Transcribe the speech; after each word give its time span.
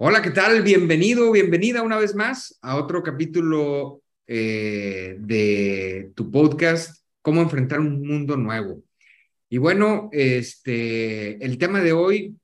Hola, 0.00 0.22
¿qué 0.22 0.30
tal? 0.30 0.62
Bienvenido, 0.62 1.32
bienvenida 1.32 1.82
una 1.82 1.98
vez 1.98 2.14
más 2.14 2.56
a 2.62 2.76
otro 2.76 3.02
capítulo 3.02 4.00
eh, 4.28 5.16
de 5.18 6.12
tu 6.14 6.30
podcast, 6.30 7.02
Cómo 7.20 7.42
enfrentar 7.42 7.80
un 7.80 8.06
mundo 8.06 8.36
nuevo. 8.36 8.84
Y 9.48 9.58
bueno, 9.58 10.08
este, 10.12 11.44
el 11.44 11.58
tema 11.58 11.80
de 11.80 11.92
hoy, 11.92 12.36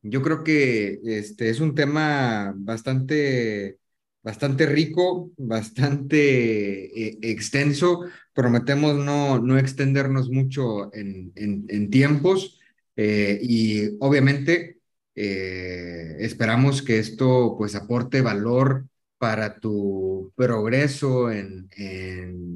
yo 0.00 0.22
creo 0.22 0.42
que 0.42 1.00
este, 1.04 1.50
es 1.50 1.60
un 1.60 1.74
tema 1.74 2.54
bastante, 2.56 3.76
bastante 4.22 4.64
rico, 4.64 5.32
bastante 5.36 7.08
eh, 7.08 7.18
extenso. 7.20 8.06
Prometemos 8.32 8.96
no, 8.96 9.38
no 9.38 9.58
extendernos 9.58 10.30
mucho 10.30 10.92
en, 10.94 11.30
en, 11.36 11.90
tiempos 11.90 12.58
eh, 12.96 13.38
y 13.42 13.98
obviamente 14.00 14.79
eh, 15.14 16.16
esperamos 16.20 16.82
que 16.82 16.98
esto 16.98 17.54
pues 17.58 17.74
aporte 17.74 18.20
valor 18.20 18.86
para 19.18 19.58
tu 19.58 20.32
progreso 20.34 21.30
en, 21.30 21.68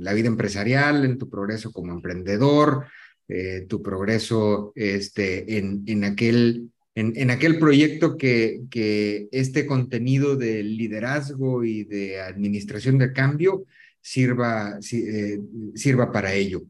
la 0.00 0.12
vida 0.12 0.28
empresarial, 0.28 1.04
en 1.04 1.18
tu 1.18 1.28
progreso 1.28 1.72
como 1.72 1.92
emprendedor, 1.92 2.86
eh, 3.28 3.66
tu 3.68 3.82
progreso 3.82 4.72
este, 4.74 5.58
en, 5.58 5.82
en, 5.86 6.04
aquel, 6.04 6.70
en, 6.94 7.30
aquel 7.30 7.58
proyecto 7.58 8.16
que, 8.16 8.62
que 8.70 9.28
este 9.32 9.66
contenido 9.66 10.36
de 10.36 10.62
liderazgo 10.62 11.64
y 11.64 11.84
de 11.84 12.20
administración 12.20 12.98
de 12.98 13.12
cambio 13.12 13.64
sirva, 14.00 14.78
eh, 14.92 15.40
sirva 15.74 16.12
para 16.12 16.34
ello. 16.34 16.62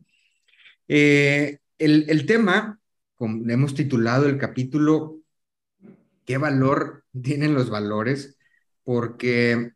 el, 0.89 1.61
el 1.79 2.27
tema, 2.27 2.79
como 3.17 3.49
hemos 3.49 3.75
titulado 3.75 4.27
el 4.27 4.39
capítulo, 4.39 5.24
qué 6.25 6.39
valor 6.39 7.05
tienen 7.23 7.55
los 7.55 7.71
valores, 7.71 8.39
porque, 8.85 9.73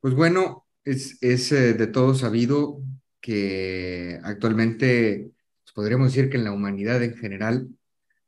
pues 0.00 0.14
bueno, 0.14 0.66
es, 0.84 1.18
es 1.22 1.52
eh, 1.52 1.74
de 1.74 1.86
todo 1.88 2.14
sabido 2.14 2.80
que 3.20 4.20
actualmente 4.22 5.32
pues, 5.64 5.72
podríamos 5.74 6.14
decir 6.14 6.30
que 6.30 6.36
en 6.36 6.44
la 6.44 6.52
humanidad 6.52 7.02
en 7.02 7.16
general 7.16 7.68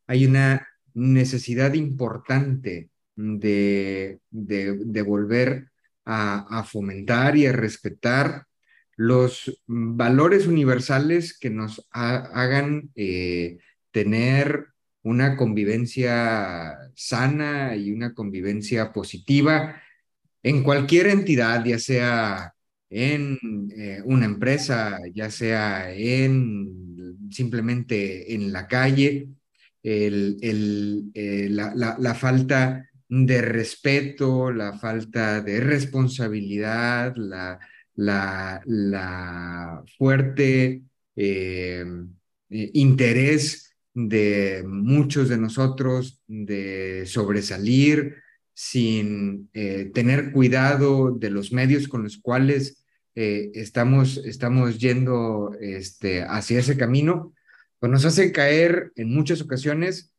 hay 0.06 0.26
una 0.26 0.66
necesidad 0.94 1.74
importante 1.74 2.90
de, 3.14 4.20
de, 4.30 5.02
volver 5.02 5.70
a, 6.04 6.64
fomentar 6.64 7.36
y 7.36 7.46
a 7.46 7.52
respetar 7.52 8.46
los 8.96 9.62
valores 9.66 10.46
universales 10.46 11.38
que 11.38 11.50
nos 11.50 11.86
hagan 11.90 12.90
eh, 12.94 13.58
tener 13.90 14.68
una 15.08 15.36
convivencia 15.36 16.76
sana 16.94 17.74
y 17.76 17.90
una 17.92 18.12
convivencia 18.12 18.92
positiva 18.92 19.80
en 20.42 20.62
cualquier 20.62 21.06
entidad, 21.08 21.64
ya 21.64 21.78
sea 21.78 22.54
en 22.90 23.38
eh, 23.76 24.02
una 24.04 24.26
empresa, 24.26 24.98
ya 25.14 25.30
sea 25.30 25.92
en 25.92 27.28
simplemente 27.30 28.34
en 28.34 28.52
la 28.52 28.66
calle, 28.68 29.28
eh, 29.82 31.48
la, 31.50 32.14
falta 32.14 32.86
de 33.08 33.42
respeto, 33.42 34.52
la 34.52 34.78
falta 34.78 35.40
de 35.40 35.60
responsabilidad, 35.60 37.14
la, 37.16 37.58
la 37.96 39.82
fuerte 39.96 40.82
eh, 41.16 41.84
interés 42.50 43.67
de 44.06 44.62
muchos 44.64 45.28
de 45.28 45.38
nosotros 45.38 46.22
de 46.28 47.04
sobresalir 47.06 48.16
sin 48.54 49.50
eh, 49.54 49.90
tener 49.92 50.30
cuidado 50.30 51.10
de 51.10 51.30
los 51.30 51.52
medios 51.52 51.88
con 51.88 52.04
los 52.04 52.18
cuales 52.18 52.84
eh, 53.16 53.50
estamos, 53.54 54.18
estamos 54.18 54.78
yendo 54.78 55.52
este, 55.60 56.22
hacia 56.22 56.60
ese 56.60 56.76
camino, 56.76 57.34
pues 57.80 57.90
nos 57.90 58.04
hace 58.04 58.30
caer 58.30 58.92
en 58.94 59.12
muchas 59.12 59.40
ocasiones 59.40 60.12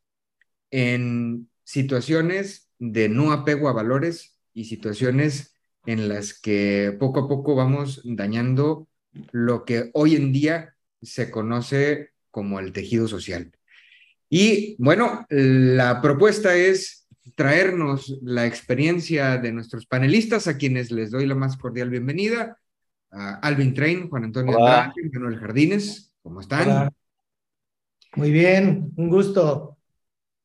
en 0.72 1.50
situaciones 1.64 2.70
de 2.80 3.08
no 3.08 3.32
apego 3.32 3.70
a 3.70 3.74
valores 3.74 4.38
y 4.54 4.66
situaciones 4.66 5.56
en 5.86 6.10
las 6.10 6.38
que 6.38 6.98
poco 7.00 7.22
a 7.22 7.28
poco 7.30 7.56
vamos 7.56 8.02
dañando 8.04 8.90
lo 9.32 9.64
que 9.64 9.90
hoy 9.94 10.18
en 10.18 10.34
día 10.34 10.76
se 11.02 11.32
conoce 11.32 12.10
como 12.30 12.60
el 12.60 12.74
tejido 12.74 13.08
social. 13.08 13.54
Y 14.30 14.76
bueno, 14.78 15.26
la 15.30 16.02
propuesta 16.02 16.56
es 16.56 17.08
traernos 17.36 18.20
la 18.22 18.46
experiencia 18.46 19.38
de 19.38 19.52
nuestros 19.52 19.88
panelistas, 19.88 20.48
a 20.48 20.58
quienes 20.58 20.92
les 20.92 21.10
doy 21.10 21.26
la 21.26 21.36
más 21.36 21.58
cordial 21.58 21.90
bienvenida. 21.90 22.58
A 23.12 23.36
Alvin 23.36 23.74
Train, 23.74 24.08
Juan 24.08 24.26
Antonio 24.26 24.56
Andrade, 24.56 25.10
Manuel 25.14 25.40
Jardines, 25.40 26.14
¿cómo 26.22 26.42
están? 26.42 26.92
Muy 28.16 28.32
bien, 28.32 28.92
un 28.98 29.10
gusto. 29.10 29.78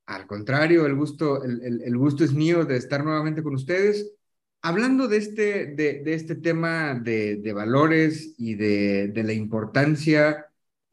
Al 0.07 0.27
contrario, 0.27 0.87
el 0.87 0.95
gusto, 0.95 1.45
el, 1.45 1.83
el, 1.83 1.97
gusto 1.97 2.25
es 2.25 2.33
mío 2.33 2.65
de 2.65 2.77
estar 2.77 3.05
nuevamente 3.05 3.43
con 3.43 3.55
ustedes. 3.55 4.13
Hablando 4.63 5.09
de 5.09 5.19
este, 5.19 5.67
de, 5.75 6.03
de 6.03 6.15
este 6.15 6.37
tema 6.37 6.95
de, 6.95 7.37
de, 7.37 7.53
valores 7.53 8.35
y 8.39 8.55
de, 8.55 9.09
de 9.09 9.23
la 9.25 9.35
importancia 9.35 10.47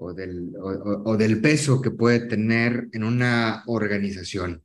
o 0.04 0.14
del, 0.14 0.52
o, 0.60 1.16
del 1.16 1.40
peso 1.42 1.80
que 1.80 1.92
puede 1.92 2.22
tener 2.22 2.88
en 2.92 3.04
una 3.04 3.64
organización. 3.68 4.64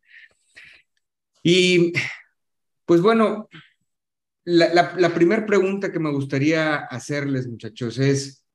Y 1.43 1.93
pues 2.87 3.03
bueno, 3.03 3.47
la, 4.45 4.95
la, 4.97 5.15
primera 5.15 5.45
pregunta 5.45 5.93
que 5.93 5.99
me 5.99 6.11
gustaría 6.11 6.77
hacerles, 6.77 7.49
muchachos, 7.49 7.99
es, 7.99 8.47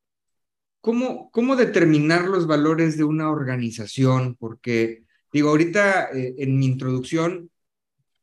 ¿cómo, 0.81 1.29
¿cómo 1.29 1.55
determinar 1.55 2.27
los 2.27 2.47
valores 2.47 2.97
de 2.97 3.03
una 3.03 3.29
organización? 3.29 4.35
Porque, 4.39 5.03
digo, 5.31 5.49
ahorita 5.49 6.09
eh, 6.11 6.33
en 6.39 6.57
mi 6.57 6.65
introducción 6.65 7.51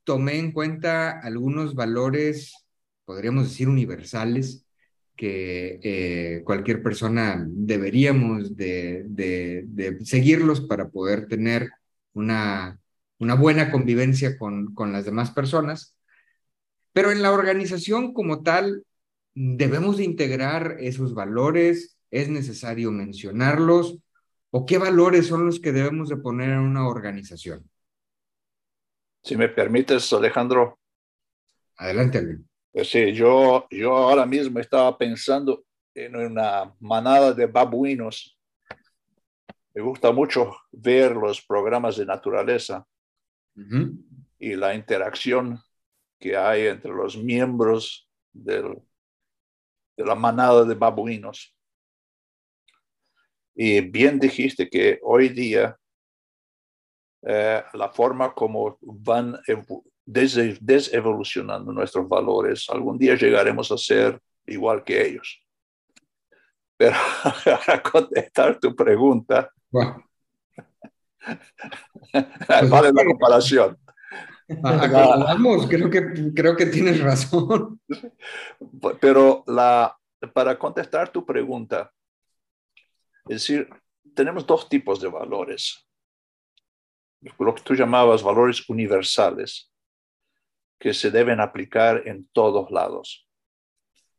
tomé 0.02 0.38
en 0.38 0.50
cuenta 0.50 1.20
algunos 1.20 1.76
valores, 1.76 2.54
podríamos 3.04 3.50
decir, 3.50 3.68
universales, 3.68 4.67
que 5.18 5.80
eh, 5.82 6.42
cualquier 6.44 6.80
persona 6.80 7.44
deberíamos 7.44 8.56
de, 8.56 9.02
de, 9.08 9.98
seguirlos 10.04 10.60
para 10.60 10.90
poder 10.90 11.26
tener 11.26 11.70
una, 12.14 12.78
una 13.18 13.34
buena 13.34 13.72
convivencia 13.72 14.38
con, 14.38 14.74
con 14.74 14.92
las 14.92 15.04
demás 15.04 15.32
personas. 15.32 15.96
Pero 16.92 17.10
en 17.10 17.20
la 17.20 17.32
organización 17.32 18.14
como 18.14 18.44
tal, 18.44 18.84
debemos 19.34 19.96
de 19.96 20.04
integrar 20.04 20.76
esos 20.78 21.14
valores, 21.14 21.98
es 22.12 22.28
necesario 22.28 22.92
mencionarlos, 22.92 23.98
o 24.52 24.66
qué 24.66 24.78
valores 24.78 25.26
son 25.26 25.46
los 25.46 25.58
que 25.58 25.72
debemos 25.72 26.08
de 26.08 26.18
poner 26.18 26.50
en 26.50 26.60
una 26.60 26.86
organización. 26.86 27.68
Si 29.24 29.36
me 29.36 29.48
permites, 29.48 30.12
Alejandro. 30.12 30.78
Adelante. 31.76 32.38
Pues 32.72 32.90
sí, 32.90 33.12
yo, 33.12 33.66
yo 33.70 33.96
ahora 33.96 34.26
mismo 34.26 34.60
estaba 34.60 34.96
pensando 34.96 35.64
en 35.94 36.14
una 36.16 36.74
manada 36.80 37.32
de 37.32 37.46
babuinos. 37.46 38.38
Me 39.74 39.82
gusta 39.82 40.12
mucho 40.12 40.56
ver 40.70 41.12
los 41.16 41.40
programas 41.40 41.96
de 41.96 42.06
naturaleza 42.06 42.86
y 44.38 44.54
la 44.54 44.74
interacción 44.74 45.58
que 46.18 46.36
hay 46.36 46.66
entre 46.66 46.92
los 46.92 47.16
miembros 47.16 48.08
del, 48.32 48.80
de 49.96 50.04
la 50.04 50.14
manada 50.14 50.64
de 50.64 50.74
babuinos. 50.74 51.56
Y 53.54 53.80
bien 53.80 54.20
dijiste 54.20 54.68
que 54.68 55.00
hoy 55.02 55.30
día 55.30 55.76
eh, 57.22 57.64
la 57.72 57.88
forma 57.88 58.32
como 58.32 58.78
van 58.80 59.36
desevolucionando 60.08 61.70
nuestros 61.72 62.08
valores. 62.08 62.66
Algún 62.70 62.96
día 62.98 63.14
llegaremos 63.14 63.70
a 63.70 63.76
ser 63.76 64.18
igual 64.46 64.82
que 64.82 65.06
ellos. 65.06 65.44
Pero 66.76 66.96
para 67.44 67.82
contestar 67.82 68.58
tu 68.58 68.74
pregunta, 68.74 69.52
vale 69.72 69.92
la 72.92 73.04
comparación. 73.04 73.78
Vamos, 74.48 75.66
creo 75.68 75.90
que, 75.90 76.32
creo 76.34 76.56
que 76.56 76.66
tienes 76.66 77.00
razón. 77.00 77.78
Pero 79.00 79.44
la, 79.46 79.94
para 80.32 80.58
contestar 80.58 81.10
tu 81.12 81.26
pregunta, 81.26 81.92
es 83.28 83.42
decir, 83.42 83.68
tenemos 84.14 84.46
dos 84.46 84.70
tipos 84.70 85.02
de 85.02 85.08
valores. 85.08 85.86
Lo 87.38 87.54
que 87.54 87.62
tú 87.62 87.74
llamabas 87.74 88.22
valores 88.22 88.66
universales, 88.70 89.70
que 90.78 90.94
se 90.94 91.10
deben 91.10 91.40
aplicar 91.40 92.02
en 92.06 92.28
todos 92.32 92.70
lados. 92.70 93.26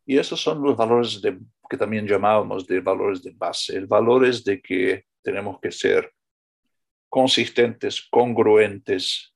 Y 0.05 0.17
esos 0.17 0.41
son 0.41 0.61
los 0.61 0.75
valores 0.75 1.21
de, 1.21 1.39
que 1.69 1.77
también 1.77 2.07
llamábamos 2.07 2.65
de 2.65 2.79
valores 2.79 3.21
de 3.21 3.31
base. 3.31 3.77
El 3.77 3.85
valor 3.85 4.25
es 4.25 4.43
de 4.43 4.61
que 4.61 5.05
tenemos 5.21 5.59
que 5.59 5.71
ser 5.71 6.11
consistentes, 7.07 8.07
congruentes, 8.09 9.33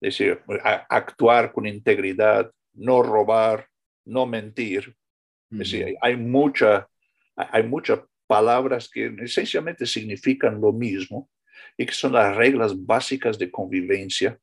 es 0.00 0.18
decir, 0.18 0.42
actuar 0.88 1.52
con 1.52 1.66
integridad, 1.66 2.50
no 2.72 3.02
robar, 3.02 3.68
no 4.06 4.24
mentir. 4.24 4.96
Es 5.50 5.58
decir, 5.58 5.96
hay, 6.00 6.16
mucha, 6.16 6.88
hay 7.36 7.62
muchas 7.64 8.00
palabras 8.26 8.88
que 8.88 9.14
esencialmente 9.18 9.84
significan 9.84 10.60
lo 10.60 10.72
mismo 10.72 11.28
y 11.76 11.84
que 11.84 11.92
son 11.92 12.12
las 12.12 12.34
reglas 12.34 12.72
básicas 12.86 13.38
de 13.38 13.50
convivencia 13.50 14.38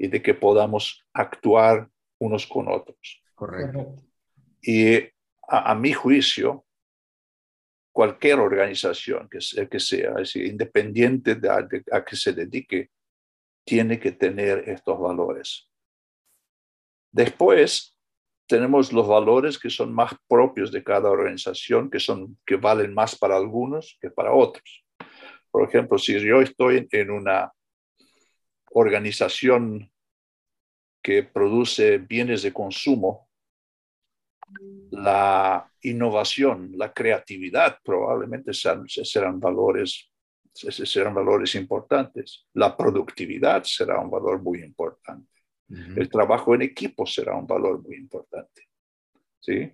y 0.00 0.08
de 0.08 0.22
que 0.22 0.32
podamos 0.32 1.04
actuar 1.12 1.86
unos 2.18 2.46
con 2.46 2.68
otros. 2.68 3.22
Correcto. 3.34 3.96
Y 4.62 4.98
a, 5.46 5.74
mi 5.74 5.92
juicio, 5.92 6.64
cualquier 7.92 8.38
organización 8.38 9.28
que, 9.28 9.42
sea, 9.42 9.68
que 9.68 9.78
sea 9.78 10.14
independiente 10.36 11.34
de 11.34 11.50
a, 11.50 12.02
que 12.02 12.16
se 12.16 12.32
dedique, 12.32 12.88
tiene 13.62 14.00
que 14.00 14.12
tener 14.12 14.66
estos 14.70 14.98
valores. 14.98 15.70
Después, 17.12 17.94
tenemos 18.46 18.94
los 18.94 19.06
valores 19.06 19.58
que 19.58 19.68
son 19.68 19.92
más 19.92 20.14
propios 20.26 20.72
de 20.72 20.82
cada 20.82 21.10
organización, 21.10 21.90
que, 21.90 22.00
son, 22.00 22.38
que 22.46 22.56
valen 22.56 22.94
más 22.94 23.18
para 23.18 23.36
algunos 23.36 23.98
que 24.00 24.10
para 24.10 24.32
otros. 24.32 24.82
Por 25.50 25.68
ejemplo, 25.68 25.98
si 25.98 26.18
yo 26.18 26.40
estoy 26.40 26.88
en 26.90 27.10
una 27.10 27.52
organización 28.70 29.90
que 31.02 31.22
produce 31.22 31.98
bienes 31.98 32.42
de 32.42 32.52
consumo, 32.52 33.28
la 34.90 35.70
innovación, 35.82 36.72
la 36.74 36.92
creatividad 36.92 37.78
probablemente 37.82 38.52
serán, 38.52 39.40
valores, 39.40 40.10
serán 40.52 41.14
valores 41.14 41.54
importantes. 41.54 42.46
La 42.54 42.76
productividad 42.76 43.62
será 43.64 44.00
un 44.00 44.10
valor 44.10 44.42
muy 44.42 44.60
importante. 44.60 45.28
El 45.68 46.08
trabajo 46.08 46.54
en 46.56 46.62
equipo 46.62 47.06
será 47.06 47.36
un 47.36 47.46
valor 47.46 47.80
muy 47.80 47.96
importante. 47.96 48.68
¿sí? 49.38 49.72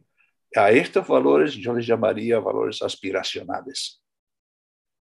A 0.55 0.71
estos 0.71 1.09
valores 1.09 1.55
yo 1.55 1.73
les 1.73 1.87
llamaría 1.87 2.39
valores 2.39 2.83
aspiracionales. 2.83 4.03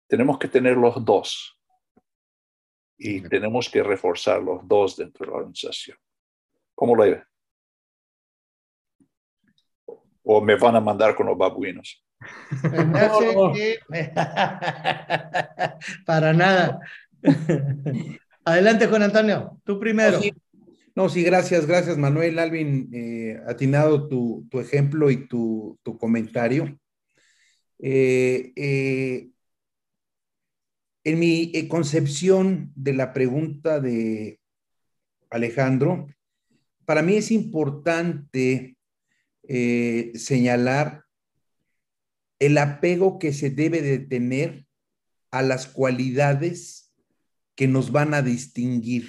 Tenemos 0.07 0.39
que 0.39 0.49
tener 0.49 0.79
los 0.79 1.05
dos 1.05 1.58
y 2.99 3.23
tenemos 3.23 3.69
que 3.69 3.83
reforzar 3.83 4.43
los 4.43 4.67
dos 4.67 4.97
dentro 4.97 5.25
de 5.25 5.33
la 5.33 5.39
organización. 5.39 5.97
¿Cómo 6.75 6.95
lo 6.95 7.05
ve? 7.05 7.23
o 10.31 10.43
me 10.43 10.57
van 10.57 10.77
a 10.77 10.81
mandar 10.81 11.15
con 11.15 11.27
los 11.27 11.39
babuinos. 11.39 12.05
Para 16.05 16.35
nada. 16.35 16.81
Adelante, 18.45 18.89
Juan 18.89 19.05
Antonio, 19.05 19.59
tú 19.65 19.81
primero. 19.81 20.21
No, 20.95 21.09
sí, 21.09 21.23
gracias, 21.23 21.65
gracias, 21.65 21.97
Manuel, 21.97 22.39
Alvin, 22.39 22.91
eh, 22.93 23.41
atinado 23.47 24.07
tu, 24.07 24.47
tu, 24.51 24.61
ejemplo 24.61 25.11
y 25.11 25.27
tu, 25.27 25.79
tu 25.83 25.97
comentario. 25.97 26.79
Eh, 27.79 28.53
eh, 28.55 29.29
en 31.09 31.19
mi 31.19 31.69
concepción 31.69 32.71
de 32.75 32.93
la 32.93 33.15
pregunta 33.15 33.81
de 33.81 34.41
Alejandro, 35.31 36.07
para 36.85 37.01
mí 37.01 37.15
es 37.15 37.31
importante 37.31 38.77
eh, 39.45 40.13
señalar 40.15 41.05
el 42.39 42.59
apego 42.59 43.19
que 43.19 43.33
se 43.33 43.49
debe 43.49 43.81
de 43.81 44.01
tener 44.01 44.67
a 45.31 45.41
las 45.41 45.67
cualidades 45.67 46.93
que 47.55 47.69
nos 47.69 47.91
van 47.91 48.13
a 48.13 48.21
distinguir 48.21 49.09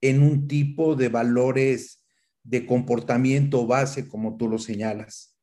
en 0.00 0.22
un 0.22 0.46
tipo 0.46 0.94
de 0.94 1.08
valores 1.08 2.04
de 2.44 2.64
comportamiento 2.64 3.66
base, 3.66 4.06
como 4.06 4.36
tú 4.36 4.48
lo 4.48 4.58
señalas. 4.58 5.36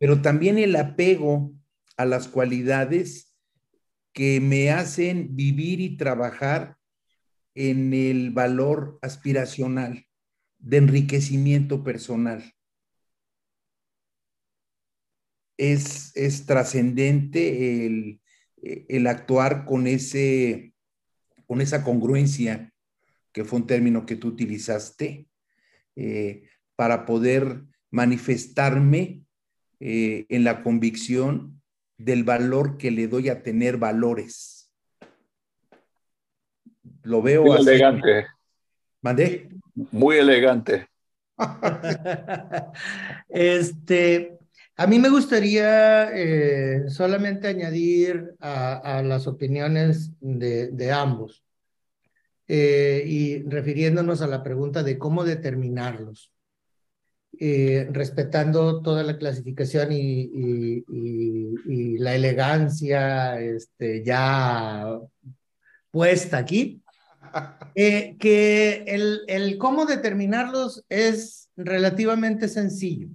Pero 0.00 0.20
también 0.20 0.58
el 0.58 0.74
apego 0.74 1.54
a 1.96 2.06
las 2.06 2.26
cualidades 2.26 3.31
que 4.12 4.40
me 4.40 4.70
hacen 4.70 5.34
vivir 5.34 5.80
y 5.80 5.96
trabajar 5.96 6.76
en 7.54 7.92
el 7.94 8.30
valor 8.30 8.98
aspiracional 9.02 10.06
de 10.58 10.76
enriquecimiento 10.76 11.82
personal. 11.82 12.54
Es, 15.56 16.16
es 16.16 16.46
trascendente 16.46 17.86
el, 17.86 18.20
el, 18.62 19.06
actuar 19.06 19.64
con, 19.64 19.86
ese, 19.86 20.74
con 21.46 21.60
esa 21.60 21.84
congruencia, 21.84 22.72
que 23.32 23.44
fue 23.44 23.60
un 23.60 23.66
término 23.66 24.06
que 24.06 24.16
tú 24.16 24.28
utilizaste, 24.28 25.26
eh, 25.96 26.48
para 26.74 27.04
poder 27.04 27.62
manifestarme 27.90 29.22
eh, 29.80 30.26
en 30.28 30.44
la 30.44 30.62
convicción 30.62 31.61
del 32.04 32.24
valor 32.24 32.76
que 32.76 32.90
le 32.90 33.06
doy 33.08 33.28
a 33.28 33.42
tener 33.42 33.76
valores. 33.76 34.70
Lo 37.02 37.22
veo 37.22 37.44
Muy 37.44 37.58
elegante. 37.58 38.26
¿Mandé? 39.00 39.48
Muy 39.74 40.16
elegante. 40.16 40.88
este, 43.28 44.38
a 44.76 44.86
mí 44.86 44.98
me 44.98 45.10
gustaría 45.10 46.10
eh, 46.12 46.88
solamente 46.88 47.46
añadir 47.46 48.34
a, 48.40 49.02
las 49.04 49.26
opiniones 49.26 50.10
de, 50.20 50.92
ambos 50.92 51.44
eh, 52.48 53.04
y 53.06 53.42
refiriéndonos 53.44 54.22
a 54.22 54.26
la 54.26 54.42
pregunta 54.42 54.82
de 54.82 54.98
cómo 54.98 55.24
determinarlos, 55.24 56.31
eh, 57.44 57.88
respetando 57.90 58.82
toda 58.82 59.02
la 59.02 59.18
clasificación 59.18 59.88
y, 59.90 60.84
la 61.98 62.14
elegancia 62.14 63.40
este, 63.40 64.04
ya 64.04 64.96
puesta 65.90 66.38
aquí, 66.38 66.82
que 67.74 68.84
el, 68.86 69.22
el 69.26 69.58
cómo 69.58 69.86
determinarlos 69.86 70.84
es 70.88 71.48
relativamente 71.56 72.46
sencillo 72.46 73.08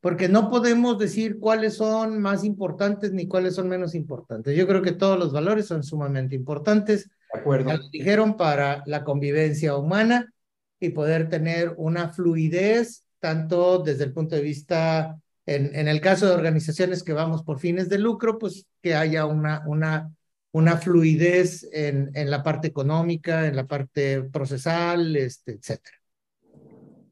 porque 0.00 0.28
no 0.28 0.50
podemos 0.50 0.98
decir 0.98 1.38
cuáles 1.38 1.76
son 1.76 2.20
más 2.20 2.42
importantes 2.42 3.12
ni 3.12 3.28
cuáles 3.28 3.54
son 3.54 3.68
menos 3.68 3.94
importantes. 3.94 4.56
Yo 4.56 4.66
creo 4.66 4.82
que 4.82 4.90
todos 4.90 5.16
los 5.16 5.32
valores 5.32 5.66
son 5.66 5.84
sumamente 5.84 6.34
importantes. 6.34 7.08
De 7.32 7.38
acuerdo. 7.38 7.68
Ya 7.68 7.76
lo 7.76 7.88
dijeron 7.88 8.36
para 8.36 8.82
la 8.86 9.04
convivencia 9.04 9.76
humana 9.76 10.34
y 10.80 10.88
poder 10.88 11.28
tener 11.28 11.74
una 11.76 12.12
fluidez, 12.12 13.01
tanto 13.22 13.78
desde 13.78 14.02
el 14.02 14.12
punto 14.12 14.34
de 14.34 14.42
vista, 14.42 15.16
en, 15.46 15.72
en 15.76 15.86
el 15.86 16.00
caso 16.00 16.26
de 16.26 16.34
organizaciones 16.34 17.04
que 17.04 17.12
vamos 17.12 17.44
por 17.44 17.60
fines 17.60 17.88
de 17.88 17.98
lucro, 17.98 18.36
pues 18.36 18.66
que 18.82 18.96
haya 18.96 19.26
una, 19.26 19.62
una, 19.64 20.12
una 20.50 20.76
fluidez 20.76 21.68
en, 21.72 22.10
en 22.14 22.30
la 22.32 22.42
parte 22.42 22.66
económica, 22.66 23.46
en 23.46 23.54
la 23.54 23.68
parte 23.68 24.24
procesal, 24.24 25.14
este, 25.14 25.52
etc. 25.52 25.78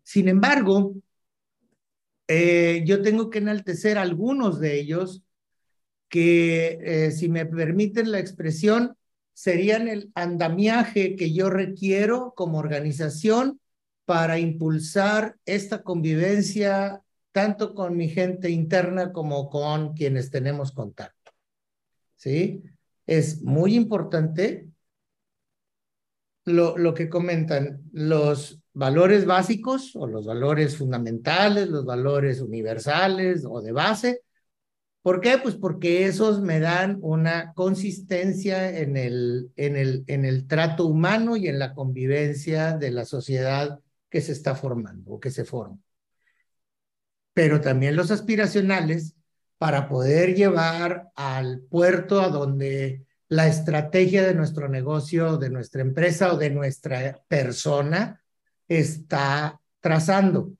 Sin 0.02 0.28
embargo, 0.28 0.96
eh, 2.26 2.82
yo 2.84 3.02
tengo 3.02 3.30
que 3.30 3.38
enaltecer 3.38 3.96
algunos 3.96 4.58
de 4.58 4.80
ellos 4.80 5.22
que, 6.08 6.80
eh, 6.82 7.10
si 7.12 7.28
me 7.28 7.46
permiten 7.46 8.10
la 8.10 8.18
expresión, 8.18 8.96
serían 9.32 9.86
el 9.86 10.10
andamiaje 10.16 11.14
que 11.14 11.32
yo 11.32 11.50
requiero 11.50 12.34
como 12.34 12.58
organización 12.58 13.59
para 14.10 14.40
impulsar 14.40 15.36
esta 15.46 15.84
convivencia 15.84 17.00
tanto 17.30 17.76
con 17.76 17.96
mi 17.96 18.08
gente 18.08 18.50
interna 18.50 19.12
como 19.12 19.48
con 19.48 19.92
quienes 19.92 20.32
tenemos 20.32 20.72
contacto. 20.72 21.30
¿Sí? 22.16 22.60
Es 23.06 23.40
muy 23.42 23.76
importante 23.76 24.66
lo, 26.44 26.76
lo 26.76 26.92
que 26.92 27.08
comentan 27.08 27.84
los 27.92 28.60
valores 28.72 29.26
básicos 29.26 29.94
o 29.94 30.08
los 30.08 30.26
valores 30.26 30.76
fundamentales, 30.76 31.68
los 31.68 31.84
valores 31.84 32.40
universales 32.40 33.46
o 33.48 33.60
de 33.60 33.70
base, 33.70 34.22
¿Por 35.02 35.22
qué? 35.22 35.38
Pues 35.38 35.54
porque 35.54 36.04
esos 36.04 36.42
me 36.42 36.60
dan 36.60 36.98
una 37.00 37.54
consistencia 37.54 38.76
en 38.76 38.98
el, 38.98 39.50
en 39.56 39.76
el, 39.76 40.04
en 40.08 40.26
el 40.26 40.46
trato 40.46 40.84
humano 40.84 41.36
y 41.36 41.48
en 41.48 41.58
la 41.58 41.72
convivencia 41.72 42.76
de 42.76 42.90
la 42.90 43.06
sociedad 43.06 43.80
que 44.10 44.20
se 44.20 44.32
está 44.32 44.54
formando 44.54 45.12
o 45.12 45.20
que 45.20 45.30
se 45.30 45.44
forma. 45.44 45.78
Pero 47.32 47.60
también 47.60 47.96
los 47.96 48.10
aspiracionales 48.10 49.14
para 49.56 49.88
poder 49.88 50.34
llevar 50.34 51.10
al 51.14 51.60
puerto 51.60 52.20
a 52.20 52.28
donde 52.28 53.06
la 53.28 53.46
estrategia 53.46 54.26
de 54.26 54.34
nuestro 54.34 54.68
negocio, 54.68 55.36
de 55.36 55.50
nuestra 55.50 55.82
empresa 55.82 56.32
o 56.32 56.36
de 56.36 56.50
nuestra 56.50 57.20
persona 57.28 58.20
está 58.66 59.60
trazando. 59.80 60.52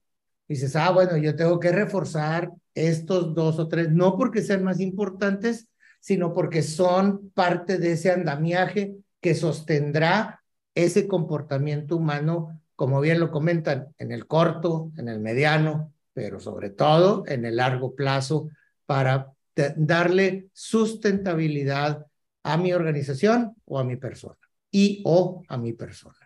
Dices, 0.46 0.76
ah, 0.76 0.90
bueno, 0.90 1.16
yo 1.16 1.34
tengo 1.34 1.58
que 1.58 1.72
reforzar 1.72 2.52
estos 2.74 3.34
dos 3.34 3.58
o 3.58 3.68
tres, 3.68 3.90
no 3.90 4.16
porque 4.16 4.42
sean 4.42 4.62
más 4.62 4.80
importantes, 4.80 5.68
sino 6.00 6.32
porque 6.32 6.62
son 6.62 7.30
parte 7.30 7.78
de 7.78 7.92
ese 7.92 8.10
andamiaje 8.10 8.96
que 9.20 9.34
sostendrá 9.34 10.42
ese 10.74 11.06
comportamiento 11.06 11.96
humano, 11.96 12.59
como 12.80 13.02
bien 13.02 13.20
lo 13.20 13.30
comentan, 13.30 13.94
en 13.98 14.10
el 14.10 14.26
corto, 14.26 14.90
en 14.96 15.10
el 15.10 15.20
mediano, 15.20 15.92
pero 16.14 16.40
sobre 16.40 16.70
todo 16.70 17.24
en 17.26 17.44
el 17.44 17.56
largo 17.56 17.94
plazo, 17.94 18.48
para 18.86 19.34
darle 19.76 20.48
sustentabilidad 20.54 22.06
a 22.42 22.56
mi 22.56 22.72
organización 22.72 23.54
o 23.66 23.78
a 23.78 23.84
mi 23.84 23.96
persona 23.96 24.38
y 24.70 25.02
o 25.04 25.42
a 25.46 25.58
mi 25.58 25.74
persona. 25.74 26.16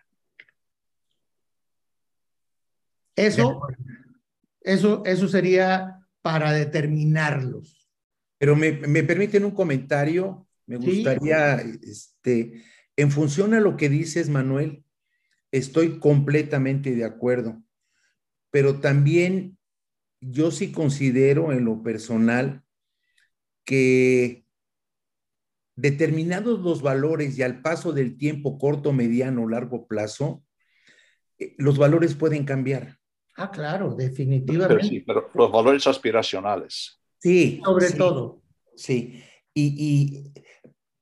Eso, 3.17 3.59
eso, 4.61 5.03
eso 5.05 5.27
sería 5.27 6.07
para 6.21 6.53
determinarlos. 6.53 7.89
Pero 8.37 8.55
me, 8.55 8.71
me 8.71 9.03
permiten 9.03 9.43
un 9.43 9.51
comentario, 9.51 10.47
me 10.67 10.77
gustaría, 10.77 11.55
este, 11.55 12.63
en 12.95 13.11
función 13.11 13.53
a 13.55 13.59
lo 13.59 13.75
que 13.75 13.89
dices, 13.89 14.29
Manuel, 14.29 14.84
estoy 15.57 15.99
completamente 15.99 16.95
de 16.95 17.05
acuerdo, 17.05 17.61
pero 18.51 18.79
también 18.79 19.57
yo 20.21 20.51
sí 20.51 20.71
considero 20.71 21.51
en 21.51 21.65
lo 21.65 21.83
personal 21.83 22.63
que 23.63 24.45
determinados 25.75 26.61
los 26.61 26.81
valores 26.81 27.37
y 27.37 27.43
al 27.43 27.61
paso 27.61 27.91
del 27.91 28.17
tiempo 28.17 28.57
corto, 28.57 28.93
mediano, 28.93 29.47
largo 29.47 29.87
plazo, 29.87 30.43
eh, 31.37 31.55
los 31.57 31.77
valores 31.77 32.15
pueden 32.15 32.45
cambiar. 32.45 32.97
Ah, 33.37 33.51
claro, 33.51 33.93
definitivamente. 33.95 34.87
Sí, 34.87 34.99
pero 35.01 35.29
los 35.33 35.51
valores 35.51 35.85
aspiracionales. 35.87 37.01
Sí. 37.19 37.61
Sobre 37.63 37.91
todo. 37.91 38.41
Sí. 38.75 39.21
Y, 39.53 40.31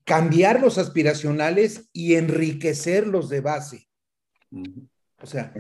cambiar 0.06 0.60
los 0.60 0.78
aspiracionales 0.78 1.90
y 1.94 2.16
enriquecerlos 2.16 3.30
de 3.30 3.40
base. 3.40 3.88
O 5.22 5.26
sea, 5.26 5.54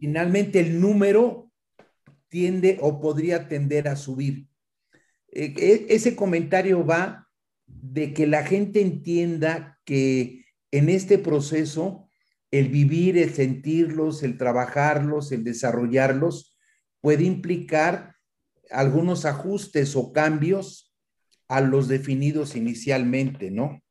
finalmente 0.00 0.60
el 0.60 0.80
número 0.80 1.50
tiende 2.28 2.78
o 2.80 3.00
podría 3.00 3.48
tender 3.48 3.86
a 3.88 3.96
subir. 3.96 4.48
E, 5.30 5.54
e, 5.56 5.86
ese 5.94 6.16
comentario 6.16 6.84
va 6.84 7.28
de 7.66 8.12
que 8.14 8.26
la 8.26 8.44
gente 8.44 8.80
entienda 8.80 9.78
que 9.84 10.44
en 10.70 10.88
este 10.88 11.18
proceso 11.18 12.08
el 12.50 12.68
vivir, 12.68 13.18
el 13.18 13.30
sentirlos, 13.30 14.22
el 14.22 14.38
trabajarlos, 14.38 15.32
el 15.32 15.44
desarrollarlos, 15.44 16.56
puede 17.00 17.24
implicar 17.24 18.14
algunos 18.70 19.24
ajustes 19.24 19.96
o 19.96 20.12
cambios 20.12 20.94
a 21.48 21.60
los 21.60 21.88
definidos 21.88 22.56
inicialmente, 22.56 23.50
¿no? 23.50 23.83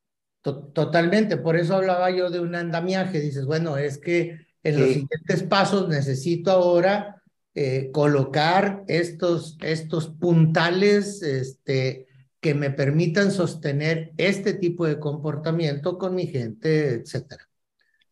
Totalmente, 0.44 1.38
por 1.38 1.56
eso 1.56 1.76
hablaba 1.76 2.10
yo 2.10 2.28
de 2.28 2.38
un 2.38 2.54
andamiaje, 2.54 3.18
dices, 3.18 3.46
bueno, 3.46 3.78
es 3.78 3.96
que 3.96 4.46
en 4.62 4.78
los 4.78 4.88
siguientes 4.90 5.42
pasos 5.42 5.88
necesito 5.88 6.50
ahora 6.50 7.22
eh, 7.54 7.88
colocar 7.94 8.84
estos, 8.86 9.56
estos 9.62 10.08
puntales 10.08 11.22
este, 11.22 12.08
que 12.40 12.52
me 12.52 12.70
permitan 12.70 13.30
sostener 13.30 14.12
este 14.18 14.52
tipo 14.52 14.86
de 14.86 15.00
comportamiento 15.00 15.96
con 15.96 16.14
mi 16.14 16.26
gente, 16.26 16.96
etcétera. 16.96 17.48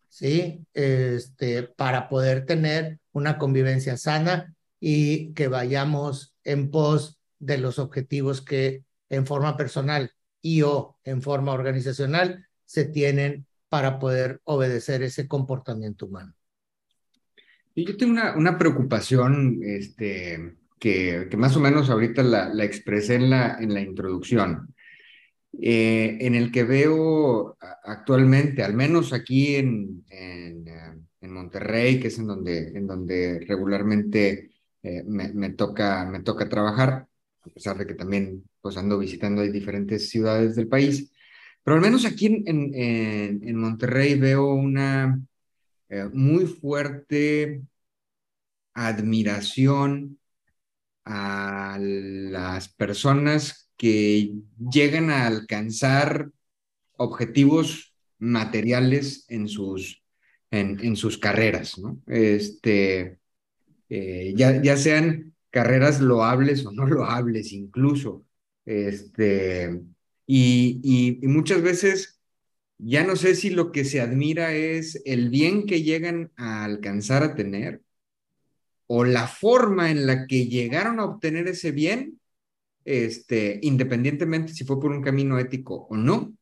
¿sí? 0.09 0.65
Este, 0.73 1.65
para 1.65 2.09
poder 2.09 2.47
tener 2.47 2.99
una 3.13 3.37
convivencia 3.37 3.99
sana 3.99 4.55
y 4.81 5.35
que 5.35 5.49
vayamos 5.49 6.35
en 6.45 6.71
pos 6.71 7.21
de 7.39 7.59
los 7.59 7.79
objetivos 7.79 8.41
que 8.41 8.85
en 9.11 9.27
forma 9.27 9.59
personal 9.59 10.13
y 10.43 10.63
o 10.63 10.99
en 11.05 11.23
forma 11.23 11.53
organizacional 11.53 12.47
se 12.65 12.85
tienen 12.85 13.47
para 13.69 13.99
poder 13.99 14.41
obedecer 14.45 15.03
ese 15.03 15.27
comportamiento 15.27 16.07
humano. 16.07 16.35
Y 17.75 17.87
yo 17.87 17.97
tengo 17.97 18.13
una, 18.13 18.37
una 18.37 18.59
preocupación 18.59 19.61
este, 19.63 20.57
que, 20.79 21.29
que, 21.31 21.37
más 21.39 21.57
o 21.57 21.61
menos 21.61 21.89
ahorita 21.89 22.23
la, 22.23 22.53
la 22.53 22.65
expresé 22.65 23.15
en 23.15 23.31
la, 23.31 23.57
en 23.59 23.73
la 23.73 23.81
introducción. 23.81 24.75
Eh, 25.61 26.19
en 26.21 26.35
el 26.35 26.51
que 26.51 26.65
veo 26.65 27.57
actualmente, 27.85 28.63
al 28.63 28.75
menos 28.75 29.13
aquí 29.13 29.57
en, 29.57 30.05
en, 30.09 30.67
eh, 30.67 30.95
en, 31.21 31.33
Monterrey, 31.33 32.01
que 32.01 32.09
es 32.09 32.19
en 32.19 32.27
donde, 32.27 32.69
en 32.77 32.87
donde 32.87 33.45
regularmente 33.47 34.51
eh, 34.83 35.03
me, 35.07 35.33
me, 35.33 35.51
toca, 35.51 36.07
me 36.07 36.21
toca 36.21 36.49
trabajar, 36.49 37.07
a 37.43 37.51
pesar 37.51 37.77
de 37.77 37.87
que 37.87 37.95
también 37.95 38.45
pues, 38.63 38.77
ando 38.77 38.99
visitando 38.99 39.43
diferentes 39.43 40.09
ciudades 40.09 40.57
del 40.57 40.69
país, 40.69 41.13
pero 41.63 41.77
al 41.77 41.83
menos 41.83 42.05
aquí 42.07 42.27
en, 42.27 42.45
en, 42.47 43.47
en 43.47 43.57
Monterrey 43.57 44.15
veo 44.19 44.55
una 44.55 45.21
muy 46.13 46.47
fuerte 46.47 47.61
admiración 48.75 50.19
a 51.05 51.77
las 51.81 52.69
personas 52.69 53.71
que 53.77 54.35
llegan 54.71 55.11
a 55.11 55.27
alcanzar 55.27 56.31
objetivos 56.97 57.95
materiales 58.19 59.25
en 59.29 59.49
sus, 59.49 60.03
en, 60.51 60.97
sus 60.97 61.19
carreras. 61.19 61.81
Este, 62.07 63.19
eh, 63.89 64.33
ya, 64.37 64.63
ya 64.63 64.77
sean 64.77 65.35
carreras 65.51 66.01
loables 66.01 66.65
o 66.65 66.73
no 66.73 66.87
loables 66.87 67.53
incluso. 67.53 68.25
Este, 68.65 69.81
y, 70.27 71.19
y, 71.23 71.27
muchas 71.27 71.63
veces 71.63 72.21
ya 72.79 73.05
no 73.05 73.17
sé 73.17 73.35
si 73.35 73.51
lo 73.51 73.73
que 73.73 73.85
se 73.85 74.01
admira 74.01 74.55
es 74.55 75.03
el 75.05 75.31
bien 75.31 75.67
que 75.67 75.83
llegan 75.83 76.31
a 76.37 76.65
alcanzar 76.65 77.23
a 77.23 77.35
tener 77.35 77.83
o 78.87 79.05
la 79.05 79.27
forma 79.27 79.91
en 79.91 80.07
la 80.07 80.27
que 80.27 80.47
llegaron 80.47 81.01
a 81.01 81.05
obtener 81.05 81.49
ese 81.49 81.73
bien 81.73 82.21
este, 82.85 83.61
independientemente 83.63 84.53
si 84.53 84.65
fue 84.65 84.81
por 84.81 84.91
un 84.91 85.03
camino 85.03 85.39
ético 85.39 85.87
o 85.89 85.97
no. 85.97 86.35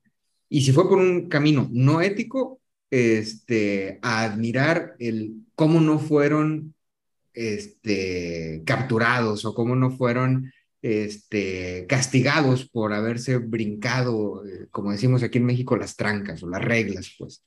Y 0.49 0.63
si 0.63 0.73
fue 0.73 0.89
por 0.89 0.99
un 0.99 1.29
camino 1.29 1.69
no 1.73 2.01
ético, 2.01 2.61
este, 2.91 3.99
a 4.03 4.25
admirar 4.25 4.95
el 4.99 5.45
cómo 5.55 5.81
no 5.81 5.99
fueron 5.99 6.75
este, 7.35 8.63
capturados 8.67 9.45
o 9.45 9.55
cómo 9.55 9.77
no 9.77 9.91
fueron 9.93 10.53
este, 10.83 11.87
castigados 11.89 12.69
por 12.69 12.93
haberse 12.93 13.37
brincado, 13.39 14.45
eh, 14.47 14.69
como 14.71 14.93
decimos 14.93 15.23
aquí 15.23 15.39
en 15.39 15.47
México, 15.47 15.77
las 15.77 15.97
trancas 15.97 16.43
o 16.43 16.49
las 16.49 16.63
reglas, 16.65 17.15
pues. 17.19 17.45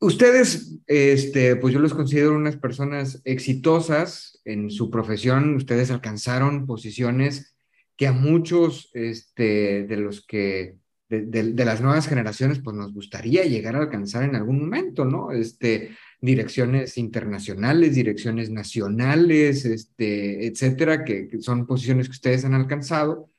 Ustedes, 0.00 0.80
este, 0.88 1.54
pues 1.54 1.72
yo 1.72 1.78
los 1.78 1.94
considero 1.94 2.34
unas 2.34 2.56
personas 2.56 3.22
exitosas 3.24 4.40
en 4.44 4.68
su 4.68 4.90
profesión. 4.90 5.54
Ustedes 5.54 5.92
alcanzaron 5.92 6.66
posiciones 6.66 7.54
que 7.96 8.08
a 8.08 8.12
muchos 8.12 8.90
este, 8.94 9.84
de 9.84 9.96
los 9.96 10.26
que, 10.26 10.76
de, 11.08 11.64
las 11.64 11.80
nuevas 11.80 12.08
generaciones, 12.08 12.58
pues 12.58 12.74
nos 12.74 12.92
gustaría 12.92 13.44
llegar 13.44 13.76
a 13.76 13.80
alcanzar 13.80 14.24
en 14.24 14.34
algún 14.34 14.60
momento, 14.60 15.04
¿no? 15.04 15.30
Este, 15.30 15.96
direcciones 16.22 16.98
internacionales, 16.98 17.96
direcciones 17.96 18.48
nacionales, 18.50 19.64
este, 19.66 20.46
etcétera, 20.46 21.04
que, 21.04 21.28
son 21.40 21.66
posiciones 21.66 22.08
que 22.08 22.12
ustedes 22.12 22.44
han 22.44 22.54
alcanzado. 22.54 23.30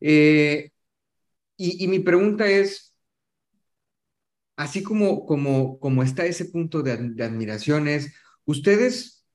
Eh, 0.00 0.70
y, 1.56 1.88
mi 1.88 2.00
pregunta 2.00 2.46
es, 2.48 2.94
así 4.56 4.82
como, 4.82 5.26
como, 5.26 5.78
como 5.80 6.02
está 6.02 6.26
ese 6.26 6.44
punto 6.46 6.82
de, 6.82 6.92
admiración, 6.92 7.88
es, 7.88 8.12
¿ustedes 8.44 9.26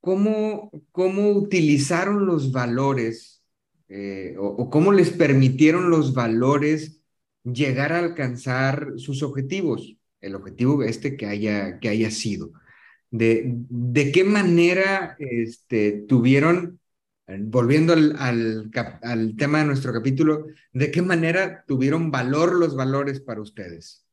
cómo, 0.00 0.70
cómo 0.92 1.30
utilizaron 1.32 2.26
los 2.26 2.52
valores 2.52 3.42
eh, 3.88 4.36
o, 4.38 4.70
cómo 4.70 4.92
les 4.92 5.10
permitieron 5.10 5.90
los 5.90 6.14
valores 6.14 7.02
llegar 7.44 7.92
a 7.92 7.98
alcanzar 7.98 8.94
sus 8.96 9.22
objetivos? 9.22 9.97
El 10.20 10.34
objetivo 10.34 10.82
este 10.82 11.16
que 11.16 11.26
haya, 11.26 11.78
que 11.78 11.88
haya 11.88 12.10
sido. 12.10 12.52
De, 13.10 13.44
de 13.46 14.12
qué 14.12 14.24
manera 14.24 15.16
este, 15.18 16.04
tuvieron 16.08 16.78
volviendo 17.36 17.92
al, 17.92 18.16
al, 19.02 19.36
tema 19.36 19.58
de 19.58 19.66
nuestro 19.66 19.92
capítulo, 19.92 20.46
¿de 20.72 20.90
qué 20.90 21.02
manera 21.02 21.64
tuvieron 21.66 22.10
valor 22.10 22.54
los 22.54 22.74
valores 22.74 23.20
para 23.20 23.42
ustedes? 23.42 24.06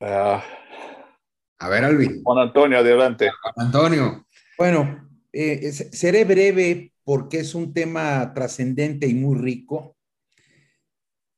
Ah. 0.00 0.42
a 1.58 1.68
ver, 1.68 1.84
Alvin. 1.84 2.22
Juan 2.22 2.38
Antonio, 2.38 2.78
adelante. 2.78 3.30
Antonio. 3.56 4.26
Bueno, 4.56 5.08
eh, 5.32 5.72
seré 5.72 6.24
breve 6.24 6.92
porque 7.04 7.40
es 7.40 7.54
un 7.54 7.72
tema 7.72 8.32
trascendente 8.32 9.06
y 9.08 9.14
muy 9.14 9.36
rico, 9.36 9.96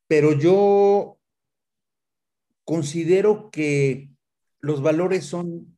pero 0.06 0.32
yo 0.32 1.18
considero 2.64 3.50
que 3.50 4.10
los 4.60 4.82
valores 4.82 5.24
son 5.24 5.76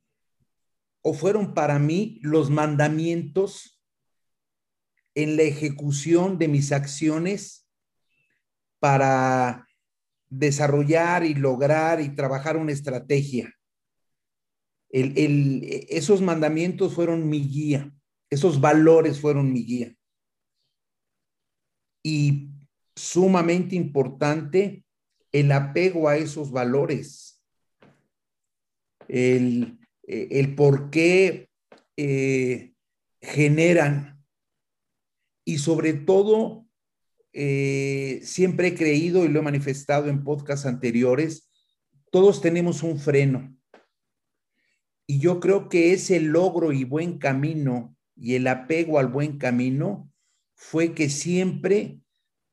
o 1.01 1.13
fueron 1.13 1.53
para 1.53 1.77
mí 1.79 2.19
los 2.21 2.49
mandamientos 2.49 3.83
en 5.13 5.37
la 5.37 5.43
ejecución 5.43 6.37
de 6.37 6.47
mis 6.47 6.71
acciones 6.71 7.67
para 8.79 9.67
desarrollar 10.29 11.25
y 11.25 11.33
lograr 11.33 12.01
y 12.01 12.15
trabajar 12.15 12.57
una 12.57 12.71
estrategia. 12.71 13.53
esos 14.89 16.21
mandamientos 16.21 16.93
fueron 16.93 17.27
mi 17.27 17.41
guía, 17.41 17.93
esos 18.29 18.59
valores 18.59 19.19
fueron 19.19 19.51
mi 19.51 19.65
guía. 19.65 19.95
Y 22.03 22.49
sumamente 22.95 23.75
importante 23.75 24.84
el 25.39 25.51
apego 25.51 26.07
a 26.07 26.15
esos 26.15 26.49
valores, 26.49 27.43
el, 29.09 29.77
el 30.07 30.55
por 30.55 30.89
qué 30.89 31.49
eh, 31.97 32.73
generan 33.21 34.23
y 35.43 35.57
sobre 35.57 35.91
todo, 35.91 36.65
eh, 37.33 38.21
siempre 38.23 38.69
he 38.69 38.75
creído 38.75 39.25
y 39.25 39.27
lo 39.27 39.39
he 39.39 39.43
manifestado 39.43 40.07
en 40.07 40.23
podcasts 40.23 40.65
anteriores, 40.65 41.51
todos 42.11 42.41
tenemos 42.41 42.81
un 42.81 42.97
freno. 42.97 43.53
Y 45.05 45.19
yo 45.19 45.41
creo 45.41 45.67
que 45.67 45.91
ese 45.91 46.21
logro 46.21 46.71
y 46.71 46.85
buen 46.85 47.17
camino 47.17 47.93
y 48.15 48.35
el 48.35 48.47
apego 48.47 48.99
al 48.99 49.09
buen 49.09 49.37
camino 49.37 50.09
fue 50.55 50.93
que 50.93 51.09
siempre 51.09 51.99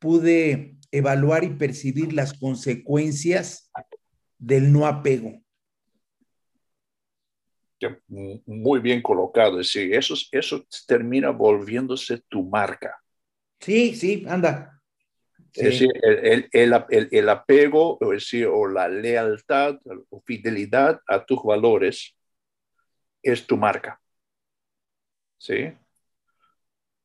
pude 0.00 0.71
evaluar 0.92 1.42
y 1.42 1.50
percibir 1.50 2.12
las 2.12 2.34
consecuencias 2.34 3.70
del 4.38 4.72
no 4.72 4.86
apego. 4.86 5.42
Muy 8.46 8.78
bien 8.78 9.02
colocado, 9.02 9.58
es 9.60 9.72
decir, 9.72 9.92
eso, 9.94 10.14
eso 10.30 10.64
termina 10.86 11.30
volviéndose 11.30 12.20
tu 12.28 12.44
marca. 12.44 12.96
Sí, 13.58 13.96
sí, 13.96 14.24
anda. 14.28 14.80
Es 15.54 15.64
decir, 15.64 15.90
el, 16.02 16.48
el, 16.52 17.08
el, 17.10 17.28
apego, 17.28 17.98
o, 18.00 18.10
decir, 18.10 18.46
o 18.46 18.66
la 18.68 18.88
lealtad 18.88 19.78
o 20.08 20.22
fidelidad 20.22 21.00
a 21.06 21.24
tus 21.24 21.42
valores 21.42 22.16
es 23.22 23.46
tu 23.46 23.56
marca. 23.56 24.00
¿Sí? 25.36 25.72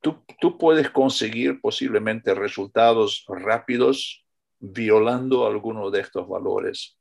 Tú, 0.00 0.56
puedes 0.58 0.90
conseguir 0.90 1.60
posiblemente 1.60 2.34
resultados 2.34 3.24
rápidos 3.28 4.24
violando 4.60 5.46
alguno 5.46 5.90
de 5.90 6.00
estos 6.00 6.28
valores, 6.28 6.96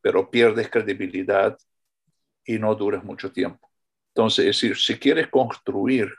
pero 0.00 0.30
pierdes 0.30 0.70
credibilidad 0.70 1.56
y 2.44 2.58
no 2.58 2.74
duras 2.74 3.04
mucho 3.04 3.30
tiempo. 3.30 3.70
Entonces, 4.08 4.46
es 4.46 4.60
decir, 4.60 4.76
si 4.76 4.98
quieres 4.98 5.28
construir, 5.28 6.12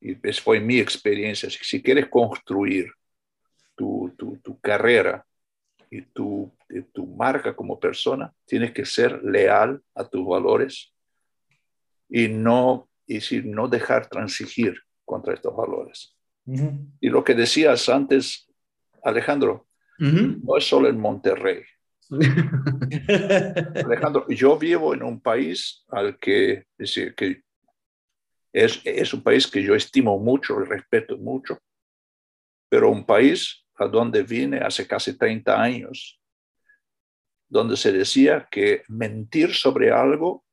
y 0.00 0.16
esa 0.26 0.42
fue 0.42 0.60
mi 0.60 0.78
experiencia, 0.78 1.50
si, 1.50 1.82
quieres 1.82 2.08
construir 2.08 2.90
tu, 3.76 4.14
tu, 4.16 4.38
tu 4.38 4.60
carrera 4.60 5.26
y 5.90 6.02
tu, 6.02 6.54
tu 6.92 7.06
marca 7.06 7.54
como 7.54 7.78
persona, 7.78 8.32
tienes 8.44 8.72
que 8.72 8.84
ser 8.84 9.22
leal 9.24 9.82
a 9.94 10.04
tus 10.04 10.26
valores 10.26 10.92
y 12.10 12.28
no, 12.28 12.89
y 13.10 13.14
decir, 13.14 13.44
no 13.44 13.66
dejar 13.66 14.08
transigir 14.08 14.80
contra 15.04 15.34
estos 15.34 15.54
valores. 15.56 16.16
Y 17.00 17.08
lo 17.08 17.24
que 17.24 17.34
decías 17.34 17.88
antes, 17.88 18.48
Alejandro, 19.02 19.66
no 19.98 20.56
es 20.56 20.64
solo 20.64 20.88
en 20.88 20.98
Monterrey, 20.98 21.62
Alejandro, 23.84 24.26
yo 24.28 24.56
vivo 24.56 24.94
en 24.94 25.02
un 25.02 25.20
país 25.20 25.84
al 25.88 26.18
que, 26.18 26.66
decir, 26.76 27.14
que 27.14 27.42
es, 28.52 28.80
es 28.84 29.14
un 29.14 29.22
país 29.22 29.46
que 29.46 29.62
yo 29.62 29.74
estimo 29.74 30.18
mucho 30.18 30.60
y 30.60 30.64
respeto 30.64 31.16
mucho, 31.18 31.58
pero 32.68 32.90
un 32.90 33.04
país 33.04 33.64
a 33.76 33.86
donde 33.86 34.22
vine 34.22 34.58
hace 34.58 34.86
casi 34.86 35.16
30 35.16 35.60
años, 35.60 36.20
donde 37.48 37.76
se 37.76 37.92
decía 37.92 38.48
que 38.50 38.82
mentir 38.88 39.54
sobre 39.54 39.90
algo 39.90 40.44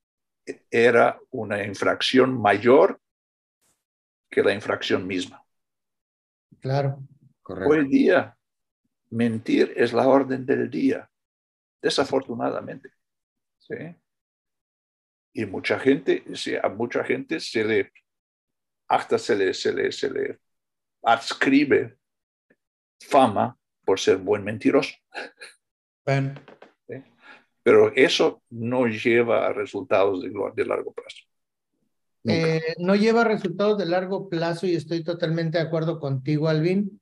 era 0.72 1.20
una 1.32 1.64
infracción 1.64 2.40
mayor 2.40 3.00
que 4.30 4.44
la 4.44 4.54
infracción 4.54 5.06
misma. 5.06 5.44
Claro, 6.60 7.00
correcto. 7.42 7.74
Hoy 7.74 7.88
día, 7.88 8.38
mentir 9.10 9.74
es 9.76 9.94
la 9.94 10.08
orden 10.08 10.46
del 10.46 10.70
día 10.70 11.10
desafortunadamente. 11.82 12.92
¿sí? 13.60 13.96
Y 15.34 15.46
mucha 15.46 15.80
gente, 15.80 16.24
a 16.62 16.70
mucha 16.70 17.04
gente 17.04 17.40
se 17.40 17.64
le, 17.64 17.92
hasta 18.88 19.18
se 19.18 19.36
le, 19.36 19.54
se 19.54 19.74
le, 19.74 19.92
se 19.92 20.10
le 20.10 20.40
adscribe 21.04 21.98
fama 23.00 23.58
por 23.86 24.00
ser 24.00 24.18
buen 24.18 24.44
mentiroso. 24.44 24.96
Pero 27.68 27.92
eso 27.98 28.42
no 28.50 28.88
lleva 28.88 29.46
a 29.46 29.52
resultados 29.52 30.22
de, 30.22 30.32
de 30.56 30.66
largo 30.66 30.94
plazo. 30.94 31.18
Eh, 32.24 32.62
no 32.78 32.96
lleva 32.96 33.26
resultados 33.26 33.78
de 33.78 33.86
largo 33.86 34.30
plazo 34.30 34.68
y 34.68 34.76
estoy 34.76 35.04
totalmente 35.04 35.58
de 35.58 35.66
acuerdo 35.66 36.00
contigo, 36.00 36.48
Alvin, 36.48 37.02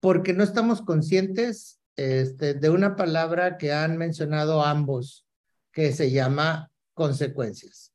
porque 0.00 0.34
no 0.34 0.44
estamos 0.44 0.82
conscientes 0.82 1.80
este, 1.96 2.52
de 2.52 2.68
una 2.68 2.94
palabra 2.94 3.56
que 3.56 3.72
han 3.72 3.96
mencionado 3.96 4.62
ambos, 4.62 5.24
que 5.72 5.94
se 5.94 6.10
llama 6.10 6.70
consecuencias. 6.92 7.90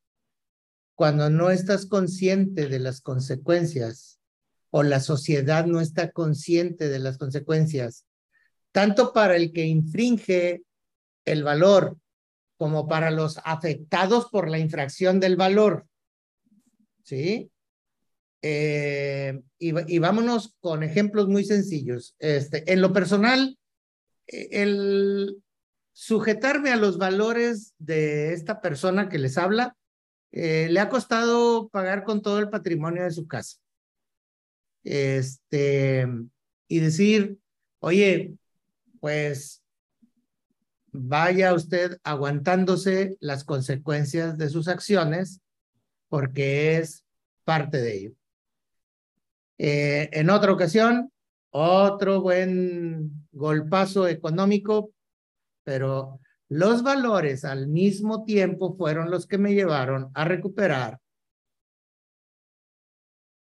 Cuando 0.96 1.30
no 1.30 1.52
estás 1.52 1.86
consciente 1.86 2.68
de 2.68 2.80
las 2.80 3.00
consecuencias 3.00 4.20
o 4.72 4.82
la 4.82 5.00
sociedad 5.00 5.68
no 5.68 5.82
está 5.82 6.10
consciente 6.10 6.90
de 6.90 6.98
las 6.98 7.20
consecuencias, 7.20 8.08
tanto 8.72 9.14
para 9.14 9.36
el 9.36 9.54
que 9.54 9.68
infringe 9.68 10.64
el 11.32 11.44
valor 11.44 11.98
como 12.58 12.88
para 12.88 13.10
los 13.10 13.39
afectados 13.46 14.30
por 14.30 14.50
la 14.50 14.60
infracción 14.60 15.20
del 15.20 15.38
valor. 15.38 15.86
¿Sí? 17.04 17.52
Eh, 18.42 19.42
y, 19.58 20.00
vámonos 20.00 20.56
con 20.60 20.84
ejemplos 20.84 21.28
muy 21.28 21.44
sencillos. 21.44 22.15
Este, 22.20 22.72
en 22.72 22.82
lo 22.82 22.94
personal, 22.94 23.58
el 24.28 25.42
sujetarme 25.94 26.72
a 26.72 26.78
los 26.78 26.98
valores 26.98 27.74
de 27.78 28.34
esta 28.34 28.62
persona 28.62 29.10
que 29.10 29.20
les 29.20 29.38
habla, 29.38 29.76
eh, 30.32 30.68
le 30.70 30.80
ha 30.80 30.89
costado 30.89 31.70
pagar 31.70 32.04
con 32.04 32.22
todo 32.22 32.39
el 32.39 32.50
patrimonio 32.50 33.04
de 33.04 33.12
su 33.12 33.28
casa. 33.28 33.58
Este, 34.84 36.08
y 36.68 36.80
decir, 36.80 37.38
oye, 37.80 38.36
pues 39.00 39.62
vaya 40.91 41.54
usted 41.54 41.97
aguantándose 42.04 43.17
las 43.19 43.43
consecuencias 43.43 44.38
de 44.38 44.49
sus 44.49 44.67
acciones 44.67 45.41
porque 46.08 46.78
es 46.78 47.04
parte 47.43 47.82
de 47.82 47.97
ello. 47.97 48.12
Eh, 49.58 50.10
en 50.13 50.30
otra 50.30 50.54
ocasión, 50.54 51.12
otro 51.52 52.21
buen 52.21 53.28
golpazo 53.32 54.08
económico, 54.08 54.91
pero 55.63 56.19
los 56.47 56.82
valores 56.82 57.45
al 57.45 57.67
mismo 57.67 58.23
tiempo 58.23 58.75
fueron 58.75 59.12
los 59.12 59.28
que 59.28 59.38
me 59.38 59.54
llevaron 59.54 60.10
a 60.13 60.25
recuperar 60.25 60.99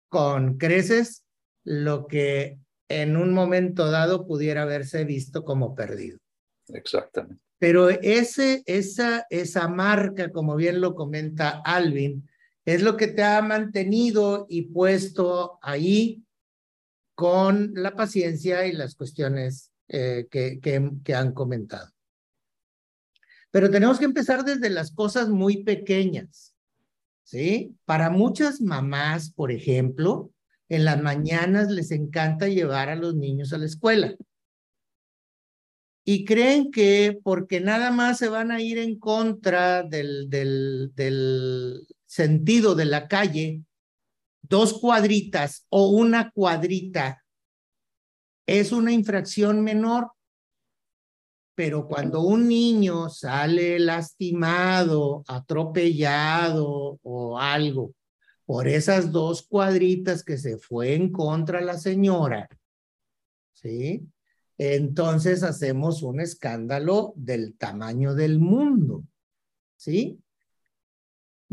con 0.10 0.58
creces 0.58 1.25
lo 1.63 2.08
que 2.08 2.60
en 2.88 3.17
un 3.17 3.34
momento 3.34 3.89
dado 3.89 4.27
pudiera 4.27 4.62
haberse 4.62 5.06
visto 5.06 5.43
como 5.43 5.73
perdido. 5.73 6.19
Exactamente. 6.69 7.41
Pero 7.60 7.89
ese, 7.89 8.62
esa, 8.65 9.26
esa 9.30 9.67
marca, 9.69 10.32
como 10.32 10.56
bien 10.56 10.82
lo 10.82 10.95
comenta 10.95 11.62
Alvin, 11.63 12.28
es 12.65 12.82
lo 12.82 12.97
que 12.97 13.08
te 13.08 13.23
ha 13.23 13.41
mantenido 13.41 14.45
y 14.49 14.63
puesto 14.63 15.60
ahí 15.62 16.23
con 17.15 17.71
la 17.76 17.95
paciencia 17.95 18.65
y 18.65 18.73
las 18.73 18.95
cuestiones 18.95 19.71
eh, 19.88 20.28
que, 20.30 20.60
que, 20.60 21.15
han 21.15 21.34
comentado. 21.34 21.89
Pero 23.52 23.69
tenemos 23.69 23.99
que 23.99 24.06
empezar 24.06 24.43
desde 24.43 24.69
las 24.69 24.91
cosas 24.91 25.30
muy 25.30 25.63
pequeñas. 25.63 26.54
¿sí? 27.23 27.78
Para 27.86 28.10
muchas 28.10 28.62
mamás, 28.62 29.32
por 29.32 29.52
ejemplo, 29.52 30.32
en 30.69 30.86
las 30.86 31.02
mañanas 31.02 31.69
les 31.69 31.91
encanta 31.91 32.47
llevar 32.47 32.89
a 32.89 32.95
los 32.95 33.15
niños 33.15 33.54
a 33.54 33.58
la 33.58 33.65
escuela. 33.65 34.15
Y 36.06 36.26
creen 36.26 36.70
que 36.72 37.18
porque 37.24 37.62
nada 37.62 37.89
más 37.92 38.18
se 38.18 38.28
van 38.28 38.52
a 38.52 38.62
ir 38.62 38.78
en 38.78 39.00
contra 39.00 39.84
del, 39.84 40.28
sentido 42.06 42.76
de 42.76 42.86
la 42.86 43.08
calle, 43.08 43.63
dos 44.42 44.80
cuadritas 44.80 45.66
o 45.70 45.89
una 45.89 46.32
cuadrita 46.32 47.24
es 48.46 48.72
una 48.72 48.92
infracción 48.92 49.62
menor. 49.62 50.12
Pero 51.56 51.88
cuando 51.88 52.22
un 52.22 52.48
niño 52.48 53.10
sale 53.10 53.80
lastimado, 53.80 55.24
atropellado 55.28 57.00
o 57.02 57.39
algo 57.39 57.94
por 58.46 58.68
esas 58.68 59.12
dos 59.12 59.44
cuadritas 59.44 60.24
que 60.24 60.38
se 60.38 60.58
fue 60.58 60.96
en 60.96 61.12
contra 61.12 61.62
la 61.62 61.78
señora, 61.78 62.50
¿sí? 63.54 64.12
Entonces 64.58 65.44
hacemos 65.44 66.04
un 66.04 66.20
escándalo 66.20 67.13
del 67.16 67.56
tamaño 67.58 68.13
del 68.13 68.39
mundo, 68.39 69.04
¿sí? 69.76 70.24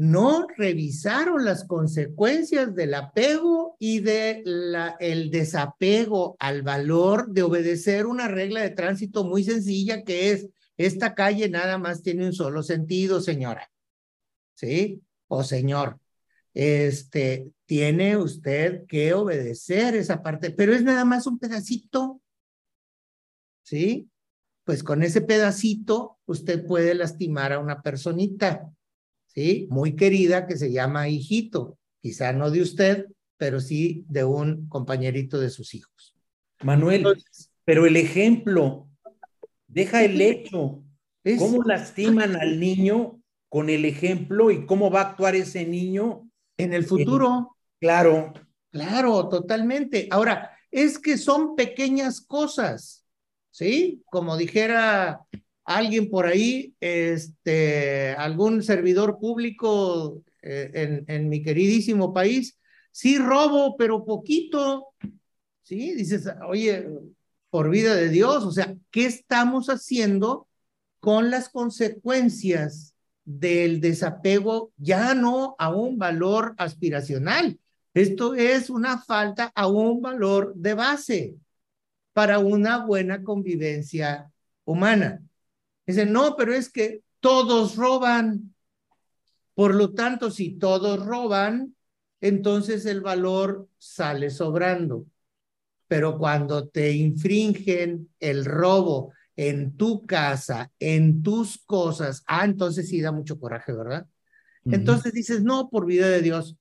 no 0.01 0.47
revisaron 0.57 1.45
las 1.45 1.65
consecuencias 1.65 2.75
del 2.75 2.95
apego 2.95 3.77
y 3.79 4.01
de 4.01 4.41
la, 4.47 4.97
el 4.99 5.31
desapego 5.31 6.37
al 6.39 6.63
valor 6.63 7.29
de 7.29 7.43
obedecer 7.43 8.07
una 8.07 8.27
regla 8.27 8.63
de 8.63 8.71
tránsito 8.71 9.25
muy 9.25 9.45
sencilla 9.45 10.03
que 10.03 10.31
es, 10.31 10.49
esta 10.79 11.15
calle 11.15 11.51
nada 11.51 11.77
más 11.77 12.03
tiene 12.03 12.25
un 12.25 12.33
solo 12.33 12.63
sentido, 12.63 13.21
señora. 13.21 13.71
¿Sí? 14.55 15.03
O 15.29 15.45
señor, 15.45 15.99
este, 16.55 17.51
tiene 17.67 18.17
usted 18.17 18.87
que 18.87 19.13
obedecer 19.13 19.97
esa 19.97 20.23
parte, 20.23 20.51
pero 20.51 20.73
es 20.73 20.83
nada 20.83 21.05
más 21.05 21.27
un 21.27 21.39
pedacito. 21.39 22.20
¿Sí? 23.63 24.09
Pues 24.65 24.83
con 24.83 25.03
ese 25.03 25.21
pedacito 25.21 26.19
usted 26.27 26.65
puede 26.67 26.95
lastimar 26.95 27.53
a 27.53 27.59
una 27.59 27.83
personita. 27.83 28.71
¿sí? 29.27 29.67
Muy 29.71 29.97
querida 29.97 30.47
que 30.47 30.57
se 30.57 30.73
llama 30.73 31.09
hijito, 31.09 31.79
quizá 32.01 32.33
no 32.33 32.51
de 32.51 32.63
usted, 32.63 33.07
pero 33.37 33.61
sí 33.61 34.05
de 34.09 34.25
un 34.25 34.69
compañerito 34.69 35.39
de 35.41 35.51
sus 35.51 35.75
hijos. 35.75 36.15
Manuel, 36.63 37.07
pero 37.65 37.87
el 37.87 37.97
ejemplo, 37.97 38.89
deja 39.67 40.05
el 40.05 40.21
hecho. 40.21 40.83
¿Cómo 41.39 41.63
lastiman 41.63 42.37
al 42.37 42.59
niño 42.61 43.21
con 43.49 43.71
el 43.71 43.85
ejemplo 43.85 44.51
y 44.51 44.67
cómo 44.67 44.91
va 44.91 45.01
a 45.01 45.11
actuar 45.11 45.35
ese 45.35 45.67
niño? 45.67 46.29
En 46.57 46.73
el 46.73 46.85
futuro. 46.85 47.57
claro. 47.79 48.33
Claro, 48.73 49.29
totalmente. 49.29 50.07
Ahora, 50.13 50.57
es 50.71 50.99
que 50.99 51.19
son 51.19 51.57
pequeñas 51.57 52.21
cosas, 52.21 53.00
¿sí? 53.51 54.03
Como 54.07 54.37
dijera 54.37 55.21
alguien 55.65 56.11
por 56.11 56.27
ahí, 56.27 56.75
este, 56.81 58.13
algún 58.13 58.63
servidor 58.63 59.19
público 59.19 60.23
eh, 60.43 60.71
en, 60.75 61.05
en 61.07 61.29
mi 61.29 61.43
queridísimo 61.43 62.13
país, 62.13 62.59
sí 62.91 63.19
robo, 63.19 63.77
pero 63.77 64.05
poquito, 64.05 64.89
¿sí? 65.63 65.95
Dices, 65.95 66.29
oye, 66.49 66.87
por 67.51 67.71
vida 67.71 67.95
de 67.95 68.09
Dios, 68.09 68.45
o 68.45 68.53
sea, 68.53 68.75
¿qué 68.91 69.07
estamos 69.07 69.69
haciendo 69.69 70.49
con 71.01 71.31
las 71.31 71.49
consecuencias 71.49 72.95
del 73.25 73.81
desapego 73.81 74.73
ya 74.77 75.15
no 75.15 75.57
a 75.59 75.71
un 75.71 75.99
valor 75.99 76.55
aspiracional? 76.59 77.59
Esto 77.93 78.35
es 78.35 78.71
una 78.71 78.99
falta 78.99 79.53
a 79.55 79.67
un 79.67 80.01
valor 80.01 80.53
de 80.55 80.75
base 80.75 81.35
para 82.13 82.39
una 82.39 82.85
buena 82.85 83.23
convivencia 83.23 84.31
humana. 84.65 85.23
Dicen, 85.87 86.13
no, 86.13 86.37
pero 86.37 86.53
es 86.53 86.71
que 86.71 87.03
todos 87.21 87.77
roban. 87.77 88.55
Por 89.55 89.75
lo 89.75 89.93
tanto, 89.93 90.31
si 90.31 90.59
todos 90.59 91.05
roban, 91.05 91.75
entonces 92.21 92.87
el 92.87 93.01
valor 93.01 93.69
sale 93.79 94.31
sobrando. 94.31 95.07
Pero 95.89 96.19
cuando 96.19 96.69
te 96.69 96.93
infringen 96.93 98.09
el 98.21 98.45
robo 98.45 99.13
en 99.37 99.77
tu 99.77 100.07
casa, 100.07 100.71
en 100.79 101.23
tus 101.23 101.59
cosas, 101.59 102.23
ah, 102.27 102.45
entonces 102.45 102.89
sí 102.89 103.01
da 103.01 103.11
mucho 103.11 103.39
coraje, 103.41 103.73
¿verdad? 103.73 104.07
Entonces 104.65 105.13
dices, 105.15 105.43
no, 105.43 105.71
por 105.71 105.87
vida 105.87 106.09
de 106.09 106.21
Dios, 106.21 106.57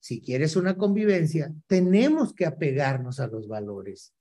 si 0.00 0.20
quieres 0.20 0.56
una 0.56 0.76
convivencia, 0.76 1.52
tenemos 1.66 2.34
que 2.34 2.44
apegarnos 2.44 3.20
a 3.20 3.26
los 3.28 3.48
valores, 3.48 4.12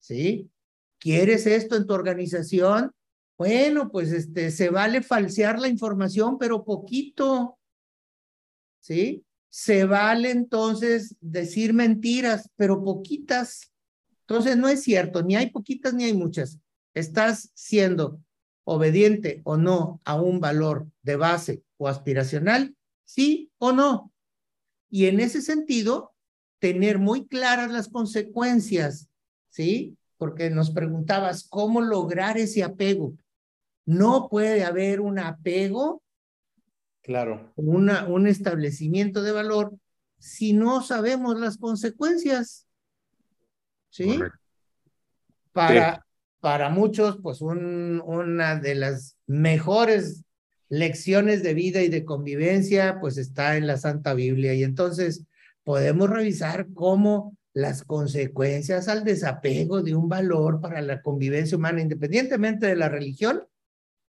¿sí? 0.00 0.50
¿Quieres 0.98 1.46
esto 1.46 1.76
en 1.76 1.86
tu 1.86 1.94
organización? 1.94 2.92
Bueno, 3.38 3.90
pues 3.90 4.12
este, 4.12 4.50
se 4.50 4.68
vale 4.68 5.02
falsear 5.02 5.58
la 5.58 5.68
información, 5.68 6.36
pero 6.38 6.64
poquito. 6.64 7.58
¿Sí? 8.80 9.24
Se 9.48 9.84
vale 9.84 10.30
entonces 10.30 11.16
decir 11.20 11.72
mentiras, 11.72 12.50
pero 12.56 12.82
poquitas. 12.82 13.72
Entonces 14.22 14.56
no 14.56 14.68
es 14.68 14.82
cierto, 14.82 15.22
ni 15.22 15.36
hay 15.36 15.50
poquitas 15.50 15.94
ni 15.94 16.04
hay 16.04 16.14
muchas. 16.14 16.58
Estás 16.94 17.50
siendo 17.54 18.20
obediente 18.64 19.40
o 19.44 19.56
no 19.56 20.00
a 20.04 20.20
un 20.20 20.40
valor 20.40 20.86
de 21.02 21.16
base 21.16 21.62
o 21.78 21.88
aspiracional, 21.88 22.76
sí 23.04 23.50
o 23.58 23.72
no. 23.72 24.12
Y 24.88 25.06
en 25.06 25.18
ese 25.20 25.40
sentido, 25.42 26.14
tener 26.58 26.98
muy 26.98 27.26
claras 27.26 27.70
las 27.70 27.88
consecuencias, 27.88 29.09
¿sí? 29.50 29.96
Porque 30.16 30.50
nos 30.50 30.70
preguntabas 30.70 31.46
cómo 31.48 31.80
lograr 31.80 32.38
ese 32.38 32.62
apego. 32.62 33.14
No 33.84 34.28
puede 34.28 34.64
haber 34.64 35.00
un 35.00 35.18
apego, 35.18 36.02
claro, 37.02 37.52
una, 37.56 38.06
un 38.06 38.26
establecimiento 38.26 39.22
de 39.22 39.32
valor 39.32 39.74
si 40.18 40.52
no 40.52 40.82
sabemos 40.82 41.38
las 41.38 41.56
consecuencias. 41.56 42.66
¿Sí? 43.88 44.20
Para, 45.52 46.06
para 46.38 46.68
muchos, 46.68 47.18
pues 47.22 47.40
un, 47.40 48.00
una 48.04 48.56
de 48.56 48.76
las 48.76 49.16
mejores 49.26 50.24
lecciones 50.68 51.42
de 51.42 51.54
vida 51.54 51.82
y 51.82 51.88
de 51.88 52.04
convivencia, 52.04 52.98
pues 53.00 53.18
está 53.18 53.56
en 53.56 53.66
la 53.66 53.76
Santa 53.76 54.14
Biblia. 54.14 54.54
Y 54.54 54.62
entonces 54.62 55.26
podemos 55.64 56.08
revisar 56.08 56.68
cómo 56.72 57.36
las 57.52 57.82
consecuencias 57.84 58.88
al 58.88 59.04
desapego 59.04 59.82
de 59.82 59.94
un 59.94 60.08
valor 60.08 60.60
para 60.60 60.80
la 60.82 61.02
convivencia 61.02 61.56
humana, 61.56 61.80
independientemente 61.80 62.66
de 62.66 62.76
la 62.76 62.88
religión, 62.88 63.46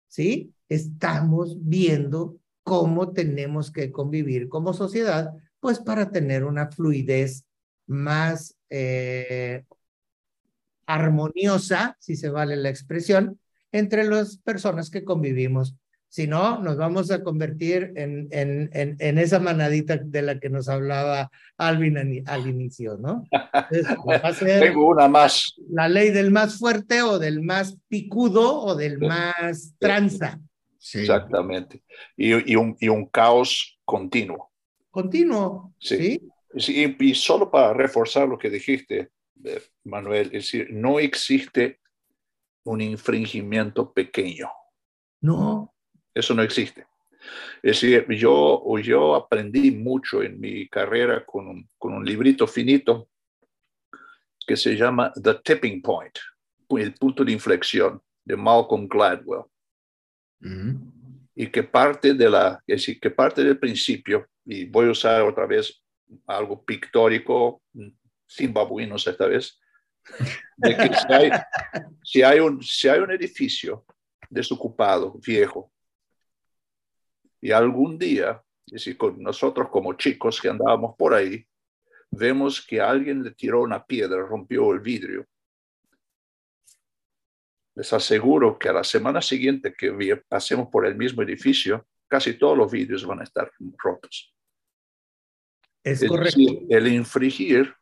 ¿sí? 0.08 0.54
Estamos 0.70 1.58
viendo 1.62 2.40
cómo 2.64 3.12
tenemos 3.12 3.72
que 3.72 3.92
convivir 3.92 4.50
como 4.50 4.74
sociedad, 4.74 5.34
pues 5.60 5.80
para 5.80 6.12
tener 6.12 6.46
una 6.46 6.72
fluidez 6.72 7.46
más 7.88 8.58
eh, 8.70 9.66
armoniosa, 10.86 11.98
si 12.00 12.16
se 12.16 12.30
vale 12.30 12.56
la 12.56 12.70
expresión, 12.70 13.40
entre 13.72 14.06
las 14.06 14.38
personas 14.38 14.90
que 14.90 15.04
convivimos 15.04 15.76
si 16.16 16.28
no, 16.28 16.62
nos 16.62 16.78
vamos 16.78 17.12
a 17.12 17.22
convertir 17.22 17.92
en, 17.98 18.30
en, 18.32 18.70
en, 18.72 19.18
esa 19.18 19.38
manadita 19.38 19.98
de 19.98 20.22
la 20.22 20.40
que 20.40 20.50
nos 20.50 20.70
hablaba 20.70 21.30
Alvin 21.58 22.24
al, 22.26 22.48
inicio, 22.48 22.96
¿no? 22.98 23.26
Tengo 24.40 24.88
una 24.88 25.10
más. 25.10 25.54
La 25.68 25.90
ley 25.90 26.12
del 26.12 26.32
más 26.32 26.58
fuerte 26.58 27.02
o 27.02 27.20
del 27.20 27.42
más 27.42 27.78
picudo 27.90 28.62
o 28.62 28.76
del 28.76 28.98
más 29.00 29.76
tranza. 29.78 30.40
Sí. 30.78 31.00
Exactamente. 31.00 31.84
Y, 32.16 32.50
y, 32.50 32.56
un, 32.56 32.78
y 32.80 32.88
un 32.88 33.08
caos 33.08 33.78
continuo. 33.84 34.54
Continuo. 34.92 35.74
Sí. 35.80 36.22
¿sí? 36.56 36.96
Y, 36.98 37.14
solo 37.14 37.52
para 37.52 37.74
reforzar 37.74 38.30
lo 38.30 38.38
que 38.38 38.50
dijiste, 38.50 39.10
eh, 39.44 39.62
Manuel, 39.84 40.28
es 40.28 40.46
decir, 40.46 40.70
no 40.72 40.98
existe 40.98 41.82
un 42.64 42.80
infringimiento 42.80 43.92
pequeño. 43.92 44.50
No. 45.20 45.75
Eso 46.16 46.34
no 46.34 46.42
existe. 46.42 46.88
Es 47.62 47.82
decir, 47.82 48.08
yo, 48.12 48.64
yo 48.80 49.16
aprendí 49.16 49.72
mucho 49.72 50.24
en 50.24 50.40
mi 50.40 50.68
carrera 50.70 51.26
con 51.26 51.48
un, 51.48 51.70
con 51.78 51.94
un 51.94 52.06
librito 52.06 52.48
finito 52.48 53.10
que 54.48 54.56
se 54.56 54.76
llama 54.76 55.12
The 55.22 55.36
Tipping 55.44 55.82
Point, 55.82 56.18
el 56.70 56.94
punto 56.94 57.26
de 57.26 57.32
inflexión 57.32 58.02
de 58.24 58.38
Malcolm 58.38 58.88
Gladwell. 58.88 59.44
Y 61.36 61.48
que 61.48 61.64
parte 61.64 62.14
de 62.14 62.30
la, 62.30 62.64
es 62.68 62.82
decir, 62.82 63.00
que 63.00 63.10
parte 63.10 63.44
del 63.44 63.58
principio, 63.58 64.28
y 64.46 64.66
voy 64.66 64.88
a 64.88 64.92
usar 64.92 65.24
otra 65.24 65.46
vez 65.46 65.84
algo 66.28 66.64
pictórico, 66.64 67.62
sin 68.28 68.54
babuinos 68.54 69.06
esta 69.08 69.26
vez, 69.26 69.60
de 70.56 70.78
que 70.78 70.94
si 70.94 71.14
hay, 71.14 71.30
si 72.04 72.22
hay, 72.22 72.40
un, 72.40 72.62
si 72.62 72.88
hay 72.88 73.00
un 73.00 73.12
edificio 73.12 73.86
desocupado, 74.30 75.20
viejo, 75.26 75.72
y 77.46 77.52
algún 77.52 77.98
día 77.98 78.44
es 78.66 78.74
decir, 78.74 78.98
con 78.98 79.22
nosotros 79.22 79.70
como 79.70 79.94
chicos 79.94 80.42
que 80.42 80.50
andábamos 80.50 80.96
por 80.98 81.14
ahí, 81.14 81.46
vemos 82.10 82.66
que 82.66 82.82
alguien 82.82 83.24
le 83.24 83.32
tiró 83.32 83.62
una 83.62 83.86
piedra, 83.86 84.26
rompió 84.26 84.74
el 84.74 84.80
vidrio. 84.80 85.28
Les 87.76 87.92
aseguro 87.94 88.58
que 88.58 88.70
a 88.70 88.74
la 88.74 88.84
semana 88.84 89.22
siguiente 89.22 89.74
que 89.74 90.22
pasemos 90.28 90.70
por 90.70 90.88
el 90.88 90.96
mismo 90.96 91.22
edificio, 91.22 91.88
casi 92.08 92.34
todos 92.34 92.58
los 92.58 92.72
vidrios 92.72 93.06
van 93.06 93.20
a 93.20 93.24
estar 93.24 93.52
rotos. 93.78 94.34
Es, 95.84 96.04
correcto. 96.08 96.40
el 96.70 96.88
infringir 96.88 97.76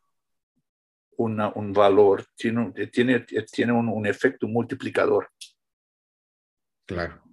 un 1.16 1.72
valor 1.72 2.26
tiene, 2.36 2.72
tiene, 2.88 3.22
tiene 3.50 3.72
un, 3.72 4.06
efecto 4.06 4.48
multiplicador. 4.48 5.30
Claro. 6.86 7.24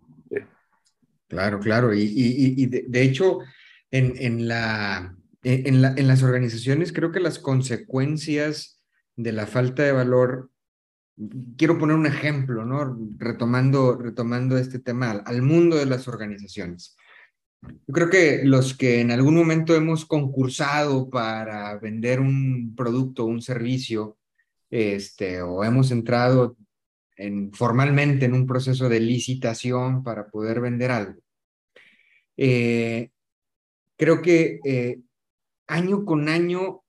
Claro, 1.30 1.60
claro. 1.60 1.94
Y, 1.94 2.66
de, 2.66 3.02
hecho, 3.02 3.38
en, 3.92 4.14
en, 4.16 4.48
la, 4.48 5.16
en, 5.44 5.80
la, 5.80 5.94
en 5.96 6.08
las 6.08 6.24
organizaciones 6.24 6.92
creo 6.92 7.12
que 7.12 7.20
las 7.20 7.38
consecuencias 7.38 8.82
de 9.14 9.30
la 9.30 9.46
falta 9.46 9.84
de 9.84 9.92
valor, 9.92 10.50
quiero 11.56 11.78
poner 11.78 11.94
un 11.94 12.06
ejemplo, 12.06 12.64
¿no? 12.64 12.98
Retomando, 13.16 13.96
retomando 13.96 14.58
este 14.58 14.80
tema 14.80 15.12
al, 15.24 15.42
mundo 15.42 15.76
de 15.76 15.86
las 15.86 16.08
organizaciones. 16.08 16.96
Yo 17.62 17.94
creo 17.94 18.10
que 18.10 18.40
los 18.42 18.76
que 18.76 19.00
en 19.00 19.12
algún 19.12 19.36
momento 19.36 19.76
hemos 19.76 20.04
concursado 20.06 21.10
para 21.10 21.78
vender 21.78 22.18
un 22.18 22.74
producto, 22.74 23.24
un 23.24 23.40
servicio, 23.40 24.18
este, 24.68 25.42
o 25.42 25.62
hemos 25.62 25.92
entrado 25.92 26.56
formalmente 27.52 28.24
en 28.26 28.34
un 28.34 28.46
proceso 28.46 28.88
de 28.88 29.00
licitación 29.00 30.02
para 30.02 30.28
poder 30.28 30.60
vender 30.60 30.90
algo. 30.90 31.20
Eh, 32.36 33.10
creo 33.96 34.22
que 34.22 34.60
eh, 34.64 35.00
año 35.66 36.04
con 36.04 36.28
año, 36.28 36.82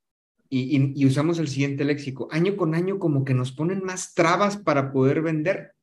y, 0.50 1.06
usamos 1.06 1.39
el 1.39 1.48
siguiente 1.48 1.86
léxico, 1.86 2.28
año 2.32 2.56
con 2.56 2.76
año 2.76 3.00
como 3.00 3.26
que 3.26 3.34
nos 3.34 3.52
ponen 3.52 3.84
más 3.84 4.13
trabas 4.13 4.58
para 4.58 4.91
poder 4.91 5.22
vender. 5.22 5.74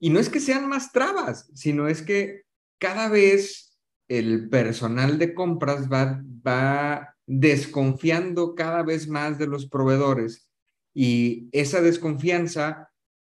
Y 0.00 0.10
no 0.10 0.18
es 0.18 0.28
que 0.28 0.40
sean 0.40 0.68
más 0.68 0.92
trabas, 0.92 1.50
sino 1.54 1.88
es 1.88 2.02
que 2.02 2.42
cada 2.78 3.08
vez 3.08 3.78
el 4.08 4.48
personal 4.48 5.18
de 5.18 5.34
compras 5.34 5.90
va, 5.90 6.22
va 6.46 7.14
desconfiando 7.26 8.54
cada 8.54 8.82
vez 8.82 9.08
más 9.08 9.38
de 9.38 9.46
los 9.46 9.66
proveedores 9.66 10.48
y 10.94 11.48
esa 11.52 11.80
desconfianza 11.80 12.90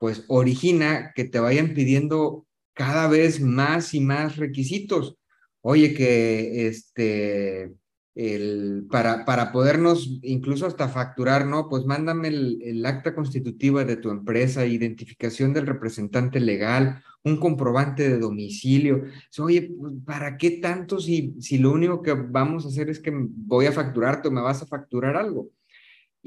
pues 0.05 0.23
origina 0.27 1.13
que 1.15 1.23
te 1.23 1.39
vayan 1.39 1.73
pidiendo 1.73 2.45
cada 2.75 3.07
vez 3.07 3.41
más 3.41 3.95
y 3.95 4.01
más 4.01 4.35
requisitos. 4.35 5.17
Oye, 5.61 5.95
que 5.95 6.67
este, 6.67 7.73
el, 8.13 8.85
para, 8.91 9.25
para 9.25 9.51
podernos 9.51 10.19
incluso 10.21 10.67
hasta 10.67 10.89
facturar, 10.89 11.47
¿no? 11.47 11.69
Pues 11.69 11.85
mándame 11.85 12.27
el, 12.27 12.85
acta 12.85 13.15
constitutiva 13.15 13.83
de 13.83 13.97
tu 13.97 14.11
empresa, 14.11 14.67
identificación 14.67 15.53
del 15.53 15.65
representante 15.65 16.39
legal, 16.39 17.03
un 17.23 17.37
comprobante 17.37 18.07
de 18.07 18.19
domicilio. 18.19 19.05
Oye, 19.39 19.71
pues, 19.75 19.91
¿para 20.05 20.37
qué 20.37 20.51
tanto 20.61 20.99
si, 20.99 21.33
si 21.39 21.57
lo 21.57 21.71
único 21.71 22.03
que 22.03 22.13
vamos 22.13 22.63
a 22.63 22.67
hacer 22.67 22.91
es 22.91 22.99
que 22.99 23.11
voy 23.11 23.65
a 23.65 23.71
facturarte 23.71 24.27
o 24.27 24.31
me 24.31 24.41
vas 24.41 24.61
a 24.61 24.67
facturar 24.67 25.15
algo? 25.15 25.49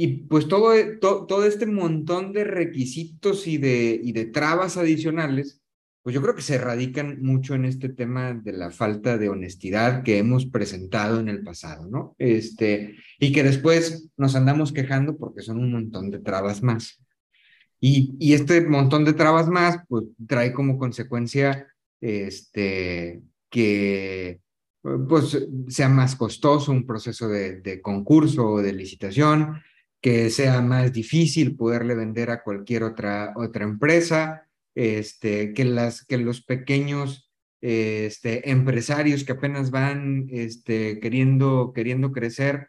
Y 0.00 0.28
pues 0.28 0.46
todo, 0.46 0.74
e, 0.74 0.96
todo 1.00 1.44
este 1.44 1.66
montón 1.66 2.32
de 2.32 2.44
requisitos 2.44 3.48
y 3.48 3.58
de, 3.58 4.00
y 4.00 4.12
de 4.12 4.26
trabas 4.26 4.76
adicionales, 4.76 5.60
pues 6.04 6.14
yo 6.14 6.22
creo 6.22 6.36
que 6.36 6.42
se 6.42 6.56
radican 6.56 7.20
mucho 7.20 7.56
en 7.56 7.64
este 7.64 7.88
tema 7.88 8.32
de 8.32 8.52
la 8.52 8.70
falta 8.70 9.18
de 9.18 9.28
honestidad 9.28 10.04
que 10.04 10.18
hemos 10.18 10.46
presentado 10.46 11.18
en 11.18 11.28
el 11.28 11.42
pasado, 11.42 11.88
¿no? 11.90 12.14
Este, 12.16 12.94
y 13.18 13.32
que 13.32 13.42
después 13.42 14.08
nos 14.16 14.36
andamos 14.36 14.72
quejando 14.72 15.16
porque 15.16 15.42
son 15.42 15.58
un 15.58 15.72
montón 15.72 16.12
de 16.12 16.20
trabas 16.20 16.62
más. 16.62 17.04
Y, 17.80 18.14
y 18.20 18.34
este 18.34 18.60
montón 18.60 19.04
de 19.04 19.14
trabas 19.14 19.48
más, 19.48 19.78
pues 19.88 20.04
trae 20.28 20.52
como 20.52 20.78
consecuencia 20.78 21.66
este, 22.00 23.20
que 23.50 24.38
pues 24.80 25.44
sea 25.66 25.88
más 25.88 26.14
costoso 26.14 26.70
un 26.70 26.86
proceso 26.86 27.26
de, 27.26 27.60
de 27.62 27.82
concurso 27.82 28.46
o 28.46 28.62
de 28.62 28.72
licitación, 28.72 29.60
que 30.00 30.30
sea 30.30 30.60
más 30.60 30.92
difícil 30.92 31.56
poderle 31.56 31.94
vender 31.94 32.30
a 32.30 32.42
cualquier 32.42 32.84
otra, 32.84 33.32
otra 33.36 33.64
empresa, 33.64 34.46
este, 34.74 35.52
que, 35.54 35.64
las, 35.64 36.04
que 36.04 36.18
los 36.18 36.42
pequeños 36.42 37.30
este, 37.60 38.50
empresarios 38.50 39.24
que 39.24 39.32
apenas 39.32 39.70
van 39.70 40.28
este, 40.30 41.00
queriendo, 41.00 41.72
queriendo 41.74 42.12
crecer, 42.12 42.68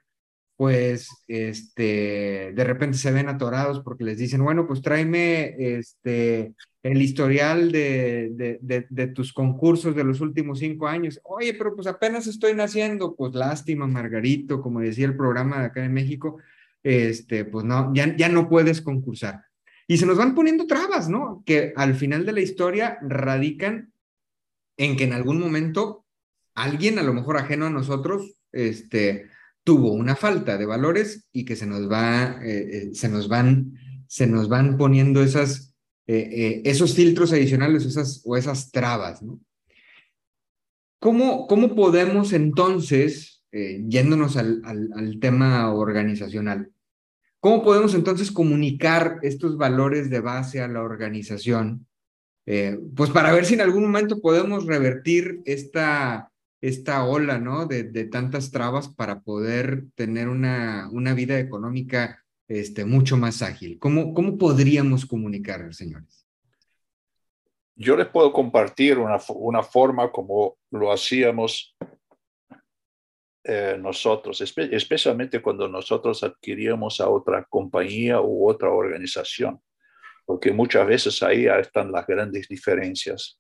pues 0.59 1.07
este, 1.27 2.51
de 2.53 2.63
repente 2.65 2.97
se 2.97 3.11
ven 3.11 3.29
atorados 3.29 3.79
porque 3.79 4.03
les 4.03 4.17
dicen, 4.17 4.43
bueno, 4.43 4.67
pues 4.67 4.81
tráeme 4.81 5.55
este, 5.57 6.53
el 6.83 7.01
historial 7.01 7.71
de, 7.71 8.59
de, 8.61 8.85
de, 8.89 9.07
tus 9.07 9.31
concursos 9.31 9.95
de 9.95 10.03
los 10.03 10.19
últimos 10.19 10.59
cinco 10.59 10.87
años. 10.87 11.21
Oye, 11.23 11.53
pero 11.53 11.75
pues 11.75 11.87
apenas 11.87 12.27
estoy 12.27 12.55
naciendo, 12.55 13.15
pues 13.15 13.33
lástima, 13.35 13.87
Margarito, 13.87 14.61
como 14.61 14.81
decía 14.81 15.05
el 15.05 15.15
programa 15.15 15.59
de 15.59 15.65
acá 15.67 15.85
en 15.85 15.93
México, 15.93 16.39
este, 16.83 17.45
pues 17.45 17.65
no, 17.65 17.93
ya, 17.93 18.15
ya 18.15 18.29
no 18.29 18.49
puedes 18.49 18.81
concursar. 18.81 19.43
Y 19.87 19.97
se 19.97 20.05
nos 20.05 20.17
van 20.17 20.35
poniendo 20.35 20.67
trabas, 20.67 21.09
¿no? 21.09 21.43
Que 21.45 21.73
al 21.75 21.95
final 21.95 22.25
de 22.25 22.33
la 22.33 22.41
historia 22.41 22.99
radican 23.01 23.91
en 24.77 24.95
que 24.95 25.05
en 25.05 25.13
algún 25.13 25.39
momento 25.39 26.05
alguien, 26.53 26.99
a 26.99 27.03
lo 27.03 27.13
mejor 27.13 27.37
ajeno 27.37 27.65
a 27.65 27.71
nosotros, 27.71 28.35
este, 28.51 29.29
tuvo 29.63 29.93
una 29.93 30.15
falta 30.15 30.57
de 30.57 30.65
valores 30.65 31.27
y 31.31 31.45
que 31.45 31.55
se 31.55 31.65
nos 31.65 31.91
va, 31.91 32.39
eh, 32.43 32.69
eh, 32.71 32.89
se 32.93 33.09
nos 33.09 33.27
van, 33.27 33.73
se 34.07 34.27
nos 34.27 34.47
van 34.47 34.77
poniendo 34.77 35.21
esas, 35.21 35.75
eh, 36.07 36.61
esos 36.65 36.95
filtros 36.95 37.33
adicionales 37.33 37.85
esas, 37.85 38.21
o 38.25 38.37
esas 38.37 38.71
trabas, 38.71 39.21
¿no? 39.21 39.39
¿Cómo, 40.99 41.47
cómo 41.47 41.75
podemos 41.75 42.33
entonces 42.33 43.38
eh, 43.51 43.83
yéndonos 43.87 44.37
al, 44.37 44.61
al, 44.65 45.19
tema 45.19 45.73
organizacional. 45.73 46.71
¿Cómo 47.39 47.63
podemos 47.63 47.95
entonces 47.95 48.31
comunicar 48.31 49.19
estos 49.23 49.57
valores 49.57 50.09
de 50.09 50.19
base 50.19 50.61
a 50.61 50.67
la 50.67 50.83
organización? 50.83 51.87
Eh, 52.45 52.79
pues 52.95 53.09
para 53.09 53.31
ver 53.31 53.45
si 53.45 53.55
en 53.55 53.61
algún 53.61 53.83
momento 53.83 54.21
podemos 54.21 54.65
revertir 54.65 55.41
esta, 55.45 56.31
esta 56.61 57.05
ola, 57.05 57.39
¿no? 57.39 57.65
De, 57.65 57.83
de 57.83 58.05
tantas 58.05 58.51
trabas 58.51 58.87
para 58.87 59.21
poder 59.21 59.85
tener 59.95 60.29
una, 60.29 60.89
una 60.91 61.13
vida 61.13 61.39
económica 61.39 62.23
este, 62.49 62.83
mucho 62.83 63.15
más 63.15 63.41
ágil. 63.41 63.77
¿Cómo, 63.79 64.13
¿Cómo 64.13 64.37
podríamos 64.37 65.05
comunicar, 65.05 65.73
señores? 65.73 66.25
Yo 67.75 67.95
les 67.95 68.07
puedo 68.07 68.33
compartir 68.33 68.97
una, 68.97 69.17
una 69.29 69.63
forma 69.63 70.11
como 70.11 70.57
lo 70.71 70.91
hacíamos 70.91 71.77
eh, 73.51 73.79
nosotros, 73.79 74.39
especialmente 74.41 75.41
cuando 75.41 75.67
nosotros 75.67 76.21
adquiríamos 76.21 77.01
a 77.01 77.09
otra 77.09 77.43
compañía 77.45 78.21
u 78.21 78.47
otra 78.47 78.69
organización, 78.69 79.59
porque 80.23 80.51
muchas 80.51 80.85
veces 80.85 81.23
ahí 81.23 81.47
están 81.47 81.91
las 81.91 82.05
grandes 82.05 82.47
diferencias. 82.47 83.39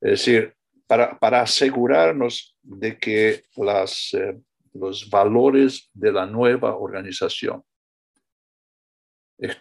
Es 0.00 0.10
decir, 0.10 0.52
para, 0.88 1.16
para 1.16 1.42
asegurarnos 1.42 2.58
de 2.60 2.98
que 2.98 3.44
las, 3.54 4.12
eh, 4.14 4.36
los 4.72 5.08
valores 5.08 5.88
de 5.94 6.10
la 6.10 6.26
nueva 6.26 6.76
organización 6.76 7.62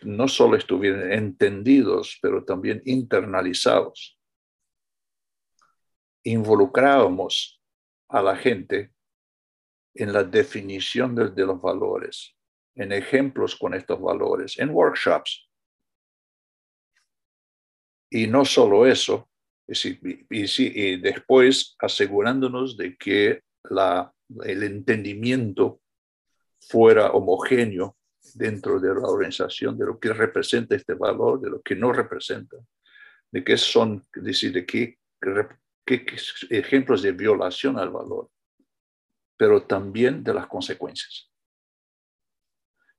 no 0.01 0.27
solo 0.27 0.57
estuvieran 0.57 1.11
entendidos, 1.11 2.17
pero 2.23 2.43
también 2.43 2.81
internalizados. 2.85 4.19
Involucrábamos 6.23 7.62
a 8.13 8.21
la 8.21 8.35
gente 8.37 8.93
en 9.95 10.13
la 10.13 10.23
definición 10.23 11.15
de, 11.15 11.45
los 11.45 11.59
valores, 11.59 12.35
en 12.75 12.91
ejemplos 12.91 13.55
con 13.55 13.73
estos 13.73 13.99
valores, 13.99 14.57
en 14.59 14.69
workshops. 14.69 15.49
Y 18.11 18.27
no 18.27 18.45
solo 18.45 18.85
eso, 18.85 19.29
y, 19.67 20.97
después 20.97 21.75
asegurándonos 21.79 22.77
de 22.77 22.95
que 22.95 23.41
la, 23.63 24.13
el 24.43 24.61
entendimiento 24.61 25.81
fuera 26.59 27.11
homogéneo 27.11 27.97
dentro 28.35 28.79
de 28.79 28.93
la 28.93 29.07
organización, 29.07 29.77
de 29.77 29.85
lo 29.87 29.99
que 29.99 30.13
representa 30.13 30.75
este 30.75 30.93
valor, 30.93 31.41
de 31.41 31.49
lo 31.49 31.61
que 31.61 31.75
no 31.75 31.91
representa, 31.91 32.57
de 33.31 33.43
qué 33.43 33.57
son, 33.57 34.03
decir, 34.13 34.53
de 34.53 34.65
qué 34.67 34.99
que, 35.85 36.05
ejemplos 36.49 37.01
de 37.01 37.11
violación 37.11 37.77
al 37.77 37.89
valor, 37.89 38.29
pero 39.37 39.65
también 39.65 40.23
de 40.23 40.33
las 40.33 40.47
consecuencias. 40.47 41.29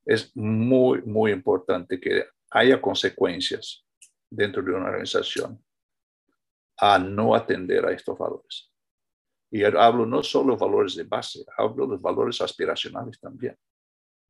Es 0.05 0.37
muy, 0.37 1.03
muy 1.03 1.33
importante 1.33 1.99
que 1.99 2.27
haya 2.51 2.81
consecuencias 2.81 3.85
dentro 4.31 4.63
de 4.63 4.73
una 4.73 4.87
organización 4.87 5.65
a 6.79 6.99
no 6.99 7.35
atender 7.35 7.87
a 7.87 7.93
estos 7.93 8.19
valores. 8.19 8.71
Y 9.51 9.63
hablo 9.63 10.05
no 10.05 10.23
solo 10.23 10.55
de 10.55 10.61
valores 10.61 10.97
de 10.97 11.05
base, 11.05 11.45
hablo 11.57 11.87
de 11.87 11.97
valores 11.97 12.41
aspiracionales 12.41 13.19
también. 13.21 13.57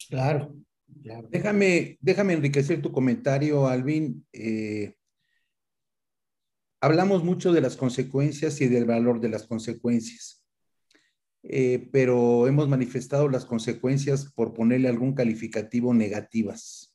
Claro. 0.09 0.55
Déjame, 0.87 1.97
déjame 2.01 2.35
enriquecer 2.35 2.83
tu 2.83 2.93
comentario, 2.93 3.67
Alvin. 3.67 4.27
Eh, 4.33 4.95
hablamos 6.85 7.25
mucho 7.25 7.53
de 7.55 7.63
las 7.63 7.77
consecuencias 7.77 8.61
y 8.61 8.69
del 8.69 8.85
valor 8.85 9.19
de 9.19 9.31
las 9.31 9.47
consecuencias, 9.47 10.45
eh, 11.43 11.89
pero 11.91 12.47
hemos 12.47 12.69
manifestado 12.69 13.31
las 13.31 13.47
consecuencias 13.47 14.31
por 14.35 14.53
ponerle 14.53 14.89
algún 14.89 15.15
calificativo 15.15 15.95
negativas. 15.95 16.95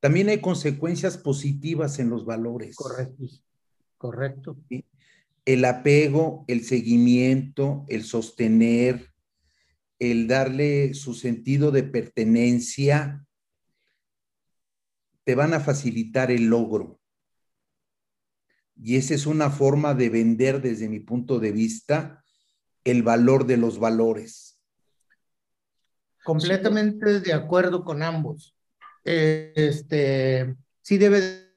También 0.00 0.30
hay 0.30 0.40
consecuencias 0.40 1.18
positivas 1.18 1.98
en 1.98 2.08
los 2.08 2.24
valores. 2.24 2.74
Correcto. 2.76 3.24
Correcto. 3.98 4.56
El 5.44 5.64
apego, 5.66 6.46
el 6.48 6.64
seguimiento, 6.64 7.84
el 7.88 8.04
sostener, 8.04 9.12
el 9.98 10.28
darle 10.28 10.94
su 10.94 11.12
sentido 11.12 11.72
de 11.72 11.82
pertenencia, 11.82 13.26
te 15.24 15.34
van 15.34 15.52
a 15.52 15.60
facilitar 15.60 16.30
el 16.30 16.46
logro. 16.46 17.01
Y 18.76 18.96
esa 18.96 19.14
es 19.14 19.26
una 19.26 19.50
forma 19.50 19.94
de 19.94 20.08
vender 20.08 20.60
desde 20.60 20.88
mi 20.88 21.00
punto 21.00 21.38
de 21.38 21.52
vista 21.52 22.24
el 22.84 23.02
valor 23.02 23.46
de 23.46 23.56
los 23.56 23.78
valores. 23.78 24.58
Completamente 26.24 27.20
de 27.20 27.32
acuerdo 27.32 27.84
con 27.84 28.02
ambos. 28.02 28.54
Este, 29.04 30.54
sí 30.80 30.98
debe 30.98 31.20
de 31.20 31.52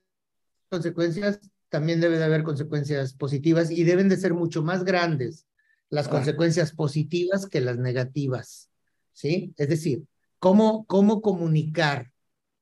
consecuencias, 0.69 1.39
también 1.69 2.01
debe 2.01 2.17
de 2.17 2.23
haber 2.23 2.43
consecuencias 2.43 3.13
positivas 3.13 3.71
y 3.71 3.84
deben 3.84 4.10
de 4.10 4.17
ser 4.17 4.34
mucho 4.34 4.63
más 4.63 4.84
grandes 4.84 5.45
las 5.89 6.08
consecuencias 6.08 6.73
positivas 6.73 7.47
que 7.47 7.62
las 7.62 7.78
negativas, 7.78 8.69
¿sí? 9.13 9.54
Es 9.58 9.69
decir, 9.69 10.04
cómo, 10.39 10.86
cómo 10.88 11.21
comunicar, 11.21 12.12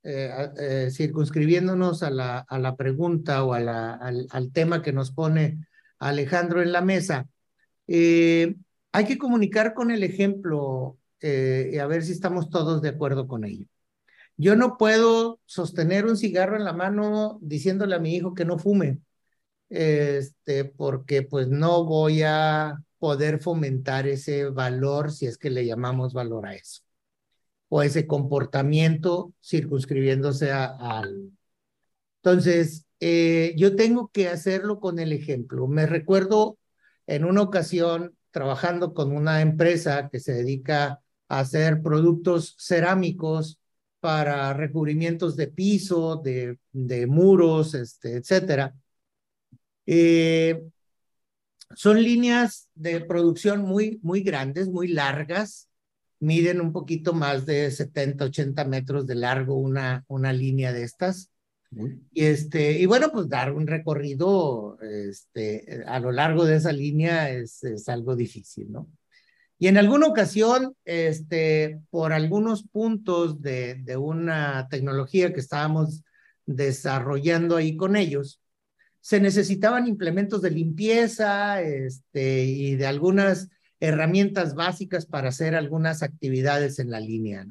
eh, 0.04 0.50
eh, 0.60 0.90
circunscribiéndonos 0.92 2.04
a 2.04 2.10
la, 2.10 2.40
a 2.40 2.60
la 2.60 2.76
pregunta 2.76 3.44
o 3.44 3.54
al, 3.54 3.70
al, 3.70 4.52
tema 4.52 4.82
que 4.82 4.92
nos 4.92 5.12
pone 5.12 5.66
Alejandro 5.98 6.62
en 6.62 6.74
la 6.74 6.82
mesa. 6.82 7.28
Eh, 7.88 8.56
hay 8.92 9.06
que 9.06 9.18
comunicar 9.18 9.74
con 9.74 9.92
el 9.92 10.04
ejemplo 10.04 10.98
y 11.22 11.78
a 11.78 11.88
ver 11.88 12.04
si 12.04 12.12
estamos 12.12 12.50
todos 12.50 12.82
de 12.82 12.90
acuerdo 12.90 13.28
con 13.28 13.46
ello. 13.46 13.66
Yo 14.36 14.58
no 14.58 14.78
puedo 14.78 15.40
sostener 15.46 16.06
un 16.06 16.18
cigarro 16.18 16.58
en 16.58 16.66
la 16.66 16.74
mano 16.74 17.40
diciéndole 17.42 17.96
a 17.96 18.00
mi 18.00 18.14
hijo 18.14 18.34
que 18.34 18.44
no 18.44 18.60
fume, 18.60 19.00
este, 19.70 20.66
porque 20.66 21.22
pues 21.22 21.48
no 21.48 21.86
voy 21.86 22.24
a 22.24 22.78
poder 23.00 23.40
fomentar 23.40 24.08
ese 24.08 24.50
valor, 24.50 25.12
si 25.12 25.28
es 25.28 25.38
que 25.38 25.50
le 25.50 25.66
llamamos 25.66 26.14
valor 26.14 26.46
a 26.48 26.56
eso, 26.56 26.82
o 27.76 27.82
ese 27.82 28.06
comportamiento 28.06 29.34
circunscribiéndose 29.44 30.52
a, 30.52 30.66
al... 30.66 31.32
Entonces, 32.22 32.86
eh, 33.00 33.56
yo 33.58 33.76
tengo 33.76 34.10
que 34.10 34.28
hacerlo 34.28 34.80
con 34.80 35.00
el 35.00 35.12
ejemplo. 35.12 35.66
Me 35.66 35.88
recuerdo 35.88 36.60
en 37.08 37.26
una 37.26 37.42
ocasión 37.42 38.16
trabajando 38.30 38.94
con 38.94 39.12
una 39.12 39.42
empresa 39.42 40.10
que 40.12 40.20
se 40.20 40.34
dedica 40.34 41.02
a 41.28 41.40
hacer 41.40 41.82
productos 41.82 42.56
cerámicos 42.60 43.60
para 44.00 44.54
recubrimientos 44.54 45.36
de 45.36 45.48
piso, 45.48 46.18
de, 46.24 46.60
de 46.74 47.08
muros, 47.08 47.74
este, 47.74 48.18
etcétera. 48.18 48.76
Eh, 49.88 50.62
son 51.76 52.04
líneas 52.04 52.70
de 52.76 53.02
producción 53.02 53.62
muy, 53.62 54.00
muy 54.04 54.22
grandes, 54.22 54.70
muy 54.70 54.90
largas, 54.90 55.70
miden 56.24 56.62
un 56.62 56.72
poquito 56.72 57.14
más 57.14 57.46
de 57.46 57.70
70, 57.70 58.26
80 58.26 58.64
metros 58.66 59.06
de 59.06 59.16
largo 59.16 59.56
una, 59.56 60.06
una 60.08 60.32
línea 60.32 60.72
de 60.72 60.84
estas. 60.84 61.30
Y, 62.14 62.24
este, 62.24 62.80
y 62.80 62.86
bueno, 62.86 63.12
pues 63.12 63.28
dar 63.28 63.52
un 63.52 63.68
recorrido 63.68 64.78
este, 64.80 65.84
a 65.86 66.00
lo 66.00 66.12
largo 66.12 66.46
de 66.46 66.56
esa 66.56 66.72
línea 66.72 67.30
es, 67.30 67.64
es 67.64 67.90
algo 67.90 68.16
difícil, 68.16 68.72
¿no? 68.72 68.88
Y 69.60 69.68
en 69.68 69.78
alguna 69.78 70.08
ocasión, 70.08 70.76
este, 70.86 71.82
por 71.90 72.14
algunos 72.14 72.64
puntos 72.64 73.42
de, 73.42 73.76
de 73.76 73.98
una 73.98 74.68
tecnología 74.70 75.34
que 75.34 75.40
estábamos 75.40 76.04
desarrollando 76.46 77.56
ahí 77.56 77.76
con 77.76 77.96
ellos, 77.96 78.40
se 79.02 79.20
necesitaban 79.20 79.88
implementos 79.88 80.42
de 80.42 80.52
limpieza 80.52 81.62
este, 81.62 82.46
y 82.46 82.76
de 82.76 82.86
algunas 82.86 83.50
herramientas 83.84 84.56
básicas 84.56 85.06
para 85.06 85.28
hacer 85.28 85.56
algunas 85.56 86.04
actividades 86.04 86.80
en 86.80 86.90
la 86.90 87.02
línea. 87.02 87.46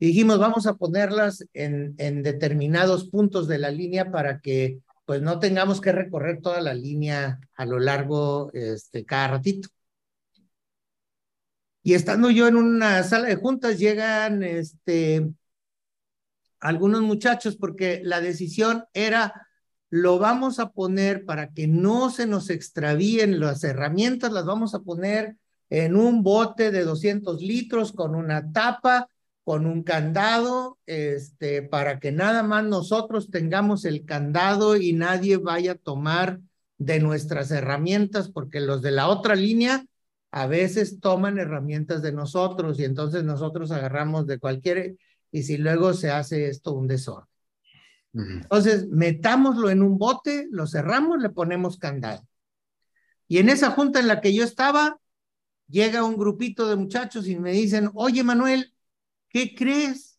dijimos, 0.00 0.38
vamos 0.38 0.66
a 0.66 0.76
ponerlas 0.76 1.44
en, 1.52 1.94
en 1.98 2.22
determinados 2.22 3.08
puntos 3.10 3.46
de 3.46 3.58
la 3.58 3.70
línea 3.70 4.10
para 4.10 4.40
que 4.40 4.78
pues 5.04 5.20
no 5.20 5.38
tengamos 5.38 5.80
que 5.82 5.92
recorrer 5.92 6.40
toda 6.40 6.62
la 6.62 6.72
línea 6.72 7.38
a 7.54 7.66
lo 7.66 7.78
largo 7.78 8.50
este, 8.54 9.04
cada 9.04 9.28
ratito. 9.28 9.68
Y 11.82 11.94
estando 11.94 12.30
yo 12.30 12.48
en 12.48 12.56
una 12.56 13.02
sala 13.04 13.28
de 13.28 13.36
juntas, 13.36 13.78
llegan 13.78 14.42
este, 14.42 15.28
algunos 16.60 17.02
muchachos 17.02 17.56
porque 17.56 18.00
la 18.02 18.22
decisión 18.22 18.84
era, 18.94 19.45
lo 19.90 20.18
vamos 20.18 20.58
a 20.58 20.70
poner 20.70 21.24
para 21.24 21.52
que 21.52 21.66
no 21.66 22.10
se 22.10 22.26
nos 22.26 22.50
extravíen 22.50 23.40
las 23.40 23.62
herramientas, 23.64 24.32
las 24.32 24.44
vamos 24.44 24.74
a 24.74 24.80
poner 24.80 25.36
en 25.70 25.96
un 25.96 26.22
bote 26.22 26.70
de 26.70 26.84
200 26.84 27.40
litros 27.40 27.92
con 27.92 28.14
una 28.14 28.52
tapa, 28.52 29.08
con 29.44 29.66
un 29.66 29.82
candado, 29.84 30.78
este, 30.86 31.62
para 31.62 32.00
que 32.00 32.10
nada 32.10 32.42
más 32.42 32.64
nosotros 32.64 33.30
tengamos 33.30 33.84
el 33.84 34.04
candado 34.04 34.76
y 34.76 34.92
nadie 34.92 35.36
vaya 35.36 35.72
a 35.72 35.76
tomar 35.76 36.40
de 36.78 37.00
nuestras 37.00 37.50
herramientas, 37.50 38.28
porque 38.28 38.60
los 38.60 38.82
de 38.82 38.90
la 38.90 39.08
otra 39.08 39.34
línea 39.34 39.86
a 40.32 40.46
veces 40.46 41.00
toman 41.00 41.38
herramientas 41.38 42.02
de 42.02 42.12
nosotros 42.12 42.78
y 42.78 42.84
entonces 42.84 43.24
nosotros 43.24 43.70
agarramos 43.70 44.26
de 44.26 44.38
cualquier 44.38 44.96
y 45.30 45.44
si 45.44 45.56
luego 45.56 45.94
se 45.94 46.10
hace 46.10 46.48
esto 46.48 46.72
un 46.72 46.88
desorden. 46.88 47.35
Entonces, 48.16 48.88
metámoslo 48.88 49.68
en 49.68 49.82
un 49.82 49.98
bote, 49.98 50.48
lo 50.50 50.66
cerramos, 50.66 51.20
le 51.20 51.28
ponemos 51.28 51.76
candado. 51.76 52.26
Y 53.28 53.38
en 53.38 53.50
esa 53.50 53.70
junta 53.70 54.00
en 54.00 54.06
la 54.06 54.20
que 54.20 54.34
yo 54.34 54.42
estaba, 54.42 54.98
llega 55.68 56.04
un 56.04 56.16
grupito 56.16 56.68
de 56.68 56.76
muchachos 56.76 57.26
y 57.28 57.36
me 57.36 57.52
dicen, 57.52 57.90
oye 57.94 58.22
Manuel, 58.22 58.72
¿qué 59.28 59.54
crees? 59.54 60.18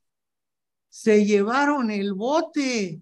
Se 0.90 1.26
llevaron 1.26 1.90
el 1.90 2.14
bote. 2.14 3.02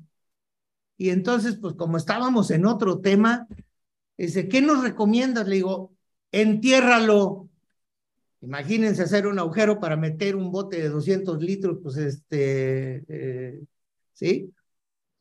Y 0.98 1.10
entonces, 1.10 1.58
pues 1.60 1.76
como 1.76 1.98
estábamos 1.98 2.52
en 2.52 2.66
otro 2.66 3.02
tema, 3.02 3.48
dice, 4.18 4.48
¿qué 4.48 4.62
nos 4.62 4.82
recomiendas? 4.82 5.48
Le 5.48 5.56
digo, 5.56 5.94
entiérralo. 6.32 7.50
Imagínense 8.42 9.04
hacer 9.04 9.28
un 9.28 9.40
agujero 9.40 9.80
para 9.80 9.98
meter 9.98 10.36
un 10.36 10.52
bote 10.52 10.78
de 10.78 10.90
200 10.90 11.42
litros, 11.42 11.80
pues 11.82 11.98
este, 11.98 13.04
eh, 13.10 13.64
¿sí? 14.14 14.54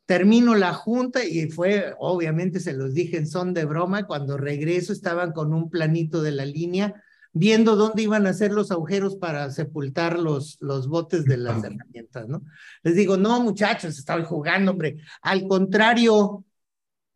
Termino 0.07 0.55
la 0.55 0.75
junta 0.75 1.25
y 1.25 1.49
fue, 1.51 1.95
obviamente 1.99 2.61
se 2.61 2.75
los 2.75 2.93
dije 2.93 3.17
en 3.17 3.27
son 3.27 3.55
de 3.55 3.64
broma, 3.64 4.07
cuando 4.07 4.37
regreso 4.37 4.93
estaban 4.93 5.33
con 5.33 5.55
un 5.55 5.71
planito 5.71 6.23
de 6.23 6.33
la 6.33 6.45
línea, 6.45 7.03
viendo 7.33 7.75
dónde 7.75 8.03
iban 8.03 8.27
a 8.27 8.31
hacer 8.31 8.53
los 8.53 8.71
agujeros 8.71 9.17
para 9.17 9.51
sepultar 9.51 10.19
los, 10.19 10.59
los 10.61 10.88
botes 10.88 11.25
de 11.25 11.38
las 11.38 11.64
herramientas, 11.64 12.29
¿no? 12.29 12.43
Les 12.83 12.95
digo, 12.95 13.17
no 13.17 13.40
muchachos, 13.43 13.99
estaban 13.99 14.25
jugando, 14.25 14.73
hombre, 14.73 14.99
al 15.23 15.49
contrario, 15.49 16.45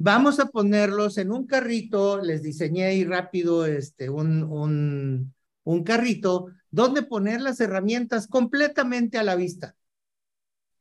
Vamos 0.01 0.39
a 0.39 0.47
ponerlos 0.47 1.19
en 1.19 1.33
un 1.33 1.45
carrito, 1.47 2.23
les 2.23 2.41
diseñé 2.41 2.85
ahí 2.85 3.05
rápido 3.05 3.67
este, 3.67 4.09
un, 4.09 4.45
un, 4.45 5.35
un 5.65 5.83
carrito 5.83 6.47
donde 6.71 7.03
poner 7.03 7.41
las 7.41 7.59
herramientas 7.59 8.29
completamente 8.29 9.19
a 9.19 9.25
la 9.25 9.35
vista. 9.35 9.75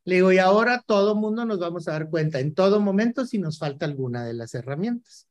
Le 0.07 0.15
digo, 0.15 0.31
y 0.31 0.37
ahora 0.37 0.81
todo 0.87 1.15
mundo 1.15 1.43
nos 1.43 1.59
vamos 1.59 1.85
a 1.89 1.91
dar 1.91 2.09
cuenta 2.09 2.39
en 2.39 2.53
todo 2.53 2.79
momento 2.79 3.25
si 3.25 3.39
nos 3.39 3.59
falta 3.59 3.85
alguna 3.85 4.25
de 4.25 4.33
las 4.33 4.55
herramientas. 4.55 5.27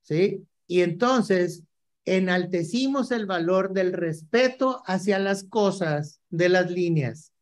¿Sí? 0.00 0.44
Y 0.66 0.80
entonces 0.80 1.62
enaltecimos 2.04 3.12
el 3.12 3.26
valor 3.26 3.72
del 3.72 3.92
respeto 3.92 4.82
hacia 4.86 5.20
las 5.20 5.44
cosas 5.44 6.20
de 6.30 6.48
las 6.48 6.68
líneas 6.68 7.32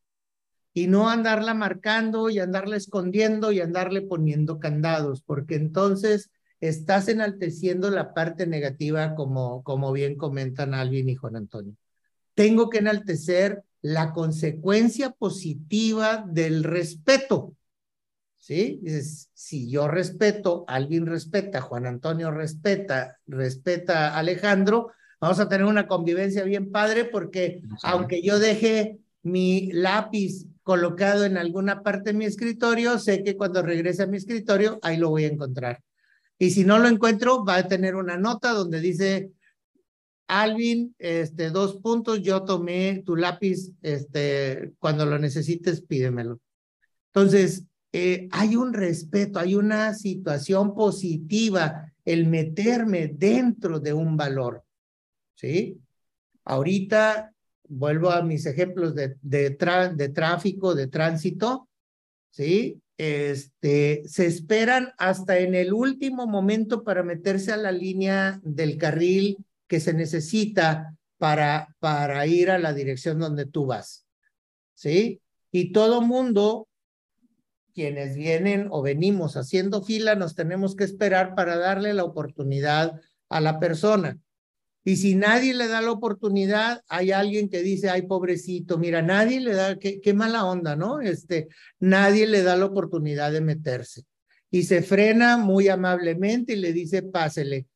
y 0.75 0.87
no 0.87 1.09
andarla 1.09 1.55
marcando 1.55 2.29
y 2.29 2.41
andarla 2.41 2.77
escondiendo 2.77 3.53
y 3.53 3.63
andarle 3.63 4.03
poniendo 4.03 4.61
candados, 4.61 5.23
porque 5.23 5.55
entonces 5.55 6.31
estás 6.61 7.09
enalteciendo 7.09 7.89
la 7.89 8.13
parte 8.13 8.47
negativa 8.47 9.15
como, 9.15 9.63
como 9.63 9.93
bien 9.93 10.15
comentan 10.15 10.75
Alvin 10.75 11.09
y 11.09 11.17
Juan 11.17 11.37
Antonio. 11.37 11.75
Tengo 12.35 12.69
que 12.69 12.81
enaltecer 12.81 13.65
la 13.83 14.13
consecuencia 14.13 15.11
positiva 15.11 16.25
del 16.29 16.65
respeto. 16.65 17.55
¿sí? 18.39 18.81
Si 19.35 19.71
yo 19.71 19.89
respeto, 19.89 20.65
alguien 20.69 21.07
respeta, 21.07 21.61
Juan 21.61 21.87
Antonio 21.87 22.31
respeta, 22.31 23.19
respeta 23.27 24.09
a 24.09 24.19
Alejandro, 24.19 24.91
vamos 25.21 25.41
a 25.41 25.49
tener 25.49 25.67
una 25.67 25.87
convivencia 25.87 26.45
bien 26.45 26.71
padre 26.71 27.05
porque 27.05 27.63
aunque 27.83 28.23
yo 28.23 28.39
deje 28.39 28.99
mi 29.23 29.71
lápiz 29.73 30.47
colocado 30.63 31.25
en 31.25 31.37
alguna 31.37 31.83
parte 31.83 32.11
de 32.11 32.19
mi 32.19 32.25
escritorio, 32.25 32.99
sé 32.99 33.23
que 33.23 33.37
cuando 33.37 33.63
regrese 33.63 34.03
a 34.03 34.07
mi 34.07 34.17
escritorio, 34.17 34.79
ahí 34.83 34.97
lo 34.97 35.11
voy 35.11 35.25
a 35.25 35.29
encontrar. 35.29 35.83
Y 36.39 36.51
si 36.51 36.65
no 36.65 36.79
lo 36.79 36.89
encuentro, 36.89 37.45
va 37.45 37.57
a 37.57 37.69
tener 37.69 37.97
una 37.97 38.17
nota 38.17 38.53
donde 38.53 38.81
dice, 38.81 39.33
Alvin, 40.31 40.95
este, 40.99 41.51
dos 41.51 41.77
puntos, 41.77 42.23
yo 42.23 42.45
tomé 42.45 43.03
tu 43.05 43.17
lápiz, 43.17 43.73
este, 43.83 44.73
cuando 44.79 45.05
lo 45.05 45.19
necesites, 45.19 45.83
pídemelo. 45.83 46.41
Entonces, 47.13 47.65
eh, 47.93 48.29
hay 48.31 48.55
un 48.55 48.73
respeto, 48.73 49.41
hay 49.41 49.57
una 49.57 49.93
situación 49.95 50.75
positiva, 50.75 51.93
el 52.05 52.27
meterme 52.27 53.09
dentro 53.09 53.81
de 53.81 53.93
un 53.93 54.17
valor, 54.17 54.63
¿sí? 55.35 55.81
Ahorita 56.45 57.35
vuelvo 57.69 58.11
a 58.11 58.23
mis 58.23 58.47
ejemplos 58.47 58.95
de, 58.95 59.17
de, 59.23 59.51
de 59.97 60.09
tráfico, 60.11 60.77
de 60.77 60.87
tránsito, 60.87 61.69
¿sí? 62.31 62.81
Este, 62.97 64.03
se 64.07 64.27
esperan 64.27 64.93
hasta 64.97 65.39
en 65.39 65.57
el 65.57 65.73
último 65.73 66.27
momento 66.29 66.85
para 66.85 67.03
meterse 67.03 67.53
a 67.53 67.57
la 67.57 67.73
línea 67.73 68.41
del 68.45 68.77
carril 68.77 69.39
que 69.71 69.79
se 69.79 69.95
necesita 69.95 70.97
para, 71.17 71.77
para 71.79 72.27
ir 72.27 72.51
a 72.51 72.59
la 72.59 72.75
dirección 72.75 73.21
donde 73.21 73.47
tú 73.47 73.67
vas, 73.67 74.05
¿sí? 74.75 75.23
Y 75.53 75.71
todo 75.71 76.03
mundo 76.03 76.67
quienes 77.73 78.17
vienen 78.17 78.67
o 78.73 78.83
venimos 78.83 79.37
haciendo 79.37 79.81
fila, 79.81 80.17
nos 80.17 80.35
tenemos 80.35 80.75
que 80.75 80.83
esperar 80.83 81.37
para 81.37 81.57
darle 81.57 81.95
la 81.95 82.03
oportunidad 82.03 83.01
a 83.29 83.41
la 83.41 83.61
persona. 83.61 84.19
Y 84.83 84.97
si 84.97 85.15
nadie 85.15 85.55
le 85.55 85.69
da 85.69 85.81
la 85.81 85.93
oportunidad, 85.93 86.83
hay 86.89 87.13
alguien 87.13 87.49
que 87.49 87.63
dice, 87.63 87.91
ay, 87.91 88.03
pobrecito, 88.03 88.77
mira, 88.77 89.03
nadie 89.03 89.41
le 89.41 89.55
da, 89.55 89.79
qué, 89.79 90.15
mala 90.15 90.45
onda, 90.47 90.75
¿no? 90.75 91.01
Este, 91.01 91.47
nadie 91.79 92.27
le 92.27 92.43
da 92.43 92.57
la 92.57 92.65
oportunidad 92.65 93.31
de 93.31 93.41
meterse. 93.41 94.03
Y 94.51 94.65
se 94.65 94.83
frena 94.83 95.37
muy 95.37 95.69
amablemente 95.69 96.55
y 96.55 96.57
le 96.57 96.73
dice, 96.73 97.03
pásele. 97.05 97.69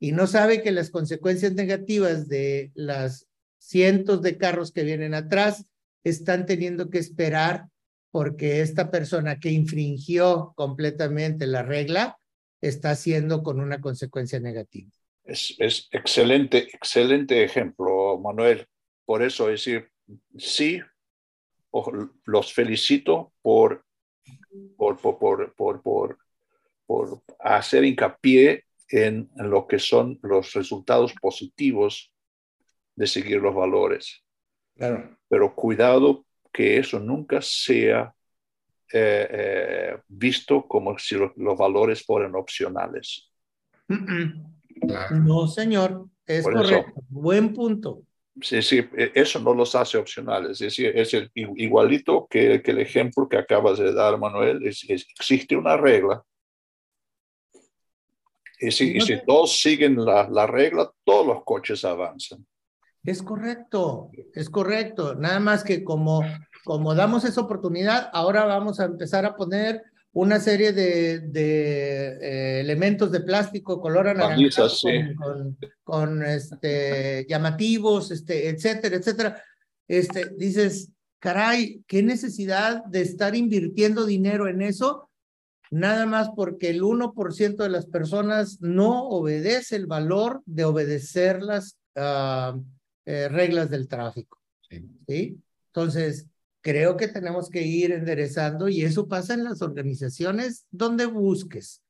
Y 0.00 0.12
no 0.12 0.26
sabe 0.26 0.62
que 0.62 0.72
las 0.72 0.90
consecuencias 0.90 1.52
negativas 1.52 2.26
de 2.26 2.72
las 2.74 3.28
cientos 3.58 4.22
de 4.22 4.38
carros 4.38 4.72
que 4.72 4.82
vienen 4.82 5.14
atrás 5.14 5.66
están 6.02 6.46
teniendo 6.46 6.88
que 6.88 6.98
esperar 6.98 7.66
porque 8.10 8.62
esta 8.62 8.90
persona 8.90 9.38
que 9.38 9.50
infringió 9.50 10.54
completamente 10.56 11.46
la 11.46 11.62
regla 11.62 12.18
está 12.62 12.92
haciendo 12.92 13.42
con 13.42 13.60
una 13.60 13.80
consecuencia 13.80 14.40
negativa. 14.40 14.90
Es, 15.24 15.54
es 15.58 15.88
excelente, 15.92 16.68
excelente 16.72 17.44
ejemplo, 17.44 18.18
Manuel. 18.18 18.66
Por 19.04 19.22
eso 19.22 19.48
decir, 19.48 19.90
sí, 20.36 20.80
los 22.24 22.52
felicito 22.52 23.32
por, 23.42 23.84
por, 24.76 24.98
por, 24.98 25.54
por, 25.54 25.82
por, 25.82 26.18
por 26.86 27.22
hacer 27.38 27.84
hincapié 27.84 28.64
en, 28.90 29.30
lo 29.36 29.66
que 29.66 29.78
son 29.78 30.18
los 30.22 30.52
resultados 30.52 31.14
positivos 31.20 32.12
de 32.96 33.06
seguir 33.06 33.40
los 33.40 33.54
valores. 33.54 34.22
Claro. 34.76 35.16
Pero 35.28 35.54
cuidado 35.54 36.24
que 36.52 36.78
eso 36.78 36.98
nunca 36.98 37.40
sea 37.40 38.14
eh, 38.92 39.28
eh, 39.30 39.98
visto 40.08 40.66
como 40.66 40.98
si 40.98 41.16
los, 41.16 41.32
valores 41.56 42.04
fueran 42.04 42.34
opcionales. 42.34 43.30
No, 43.88 45.46
señor, 45.46 46.06
es 46.26 46.44
correcto. 46.44 47.04
Buen 47.08 47.52
punto. 47.52 48.02
Sí, 48.40 48.62
sí, 48.62 48.78
e, 48.96 49.12
eso 49.14 49.38
no 49.40 49.54
los 49.54 49.74
hace 49.74 49.98
opcionales. 49.98 50.60
Es 50.60 50.78
es 50.78 51.14
el, 51.14 51.30
igualito 51.34 52.26
que, 52.28 52.62
que, 52.62 52.70
el 52.70 52.80
ejemplo 52.80 53.28
que 53.28 53.36
acabas 53.36 53.78
de 53.78 53.92
dar, 53.92 54.18
Manuel. 54.18 54.66
Es, 54.66 54.84
existe 54.88 55.56
una 55.56 55.76
regla. 55.76 56.24
Y 58.60 58.70
si, 58.70 58.96
y 58.96 59.00
si 59.00 59.24
todos 59.24 59.60
siguen 59.60 60.04
la, 60.04 60.28
la 60.28 60.46
regla, 60.46 60.90
todos 61.04 61.26
los 61.26 61.44
coches 61.44 61.84
avanzan. 61.84 62.46
Es 63.02 63.22
correcto, 63.22 64.10
es 64.34 64.50
correcto. 64.50 65.14
Nada 65.14 65.40
más 65.40 65.64
que 65.64 65.82
como, 65.82 66.22
como 66.64 66.94
damos 66.94 67.24
esa 67.24 67.40
oportunidad, 67.40 68.10
ahora 68.12 68.44
vamos 68.44 68.78
a 68.78 68.84
empezar 68.84 69.24
a 69.24 69.34
poner 69.34 69.82
una 70.12 70.40
serie 70.40 70.72
de, 70.72 71.20
de 71.20 72.18
eh, 72.20 72.60
elementos 72.60 73.12
de 73.12 73.20
plástico 73.20 73.80
color 73.80 74.08
anaranjado 74.08 74.68
con, 75.16 75.58
con, 75.84 76.22
este, 76.24 77.26
llamativos, 77.28 78.10
este, 78.10 78.48
etcétera, 78.48 78.96
etcétera. 78.96 79.42
Este, 79.86 80.30
dices, 80.36 80.92
caray, 81.20 81.82
qué 81.86 82.02
necesidad 82.02 82.84
de 82.84 83.02
estar 83.02 83.36
invirtiendo 83.36 84.04
dinero 84.04 84.48
en 84.48 84.62
eso, 84.62 85.09
nada 85.70 86.06
más 86.06 86.30
porque 86.36 86.70
el 86.70 86.82
1% 86.82 87.56
de 87.56 87.68
las 87.68 87.86
personas 87.86 88.60
no 88.60 89.08
obedece 89.08 89.76
el 89.76 89.86
valor 89.86 90.42
de 90.46 90.64
obedecerlas. 90.64 91.78
Uh, 91.96 92.62
eh, 93.06 93.28
reglas 93.28 93.70
del 93.70 93.88
tráfico. 93.88 94.40
Sí. 95.08 95.42
Entonces, 95.66 96.28
creo 96.60 96.96
que 96.96 97.08
tenemos 97.08 97.50
que 97.50 97.62
ir 97.62 97.90
enderezando 97.90 98.68
y 98.68 98.82
eso 98.82 99.08
pasa 99.08 99.34
en 99.34 99.42
las 99.42 99.62
organizaciones 99.62 100.66
donde 100.70 101.06
busques. 101.06 101.82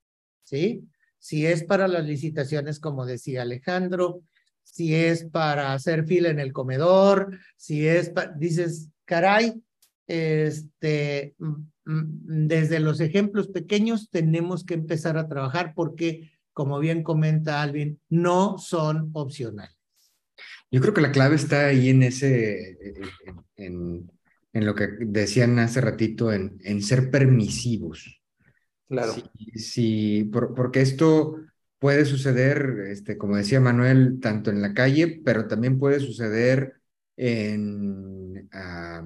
¿Sí? 0.45 0.89
Si 1.19 1.47
es 1.47 1.65
para 1.65 1.89
las 1.89 2.07
licitaciones, 2.07 2.81
como 2.81 3.05
decía 3.05 3.43
Alejandro, 3.43 4.23
si 4.63 4.95
es 4.95 5.25
para 5.25 5.75
hacer 5.75 6.07
fila 6.07 6.31
en 6.31 6.41
el 6.41 6.55
comedor, 6.55 7.39
si 7.57 7.87
es, 7.87 8.13
dices, 8.39 8.89
caray, 9.05 9.63
este, 10.11 11.37
mm, 11.39 11.53
mm, 11.85 12.49
desde 12.49 12.81
los 12.81 13.01
ejemplos 13.01 13.47
pequeños 13.47 14.11
tenemos 14.11 14.65
que 14.65 14.75
empezar 14.75 15.17
a 15.17 15.29
trabajar 15.29 15.73
porque, 15.75 16.33
como 16.53 16.81
bien 16.81 17.05
comenta 17.05 17.63
Alvin, 17.63 18.01
no 18.09 18.59
son 18.59 19.11
opcionales. 19.13 19.77
Yo 20.73 20.81
creo 20.81 20.95
que 20.95 21.01
la 21.01 21.13
clave 21.13 21.37
está 21.37 21.67
ahí 21.67 21.91
en 21.91 22.03
ese, 22.03 22.77
en, 23.57 24.11
en, 24.53 24.67
lo 24.67 24.75
que 24.75 24.89
decían 24.99 25.59
hace 25.61 25.81
ratito, 25.81 26.33
en, 26.33 26.59
en 26.65 26.83
ser 26.83 27.11
permisivos. 27.11 28.21
Claro. 28.89 29.15
Sí, 29.55 30.29
porque 30.33 30.81
esto 30.81 31.37
puede 31.79 32.05
suceder, 32.05 32.87
este, 32.89 33.17
como 33.17 33.37
decía 33.37 33.61
Manuel, 33.61 34.19
tanto 34.21 34.51
en 34.51 34.61
la 34.61 34.75
calle, 34.75 35.21
pero 35.25 35.47
también 35.47 35.79
puede 35.79 36.01
suceder 36.01 36.81
en, 37.17 38.49
ah, 38.53 39.05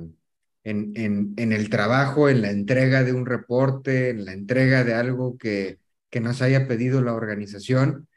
en, 0.65 0.93
en, 0.97 1.35
en, 1.37 1.53
el 1.53 1.71
trabajo, 1.71 2.29
en 2.29 2.43
la 2.43 2.51
entrega 2.51 3.05
de 3.05 3.13
un 3.13 3.27
reporte, 3.27 4.11
en 4.11 4.25
la 4.25 4.33
entrega 4.33 4.85
de 4.85 4.95
algo 4.95 5.39
que, 5.39 5.79
que 6.11 6.21
nos 6.21 6.43
haya 6.43 6.67
pedido 6.69 7.03
la 7.03 7.15
organización. 7.15 8.09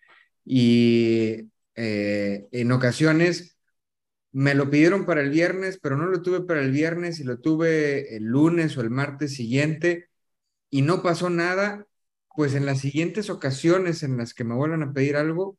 Y 0.45 1.49
eh, 1.75 2.47
en 2.51 2.71
ocasiones 2.71 3.57
me 4.31 4.53
lo 4.55 4.69
pidieron 4.69 5.05
para 5.05 5.21
el 5.21 5.29
viernes, 5.31 5.79
pero 5.81 5.97
no 5.97 6.05
lo 6.07 6.21
tuve 6.21 6.41
para 6.41 6.61
el 6.61 6.71
viernes 6.71 7.19
y 7.19 7.23
lo 7.23 7.39
tuve 7.39 8.15
el 8.15 8.23
lunes 8.25 8.77
o 8.77 8.81
el 8.81 8.89
martes 8.91 9.35
siguiente 9.35 10.09
y 10.69 10.81
no 10.83 11.01
pasó 11.03 11.29
nada, 11.29 11.85
pues 12.35 12.53
en 12.55 12.65
las 12.65 12.79
siguientes 12.79 13.29
ocasiones 13.29 14.03
en 14.03 14.17
las 14.17 14.33
que 14.33 14.43
me 14.43 14.55
vuelvan 14.55 14.83
a 14.83 14.93
pedir 14.93 15.15
algo, 15.17 15.57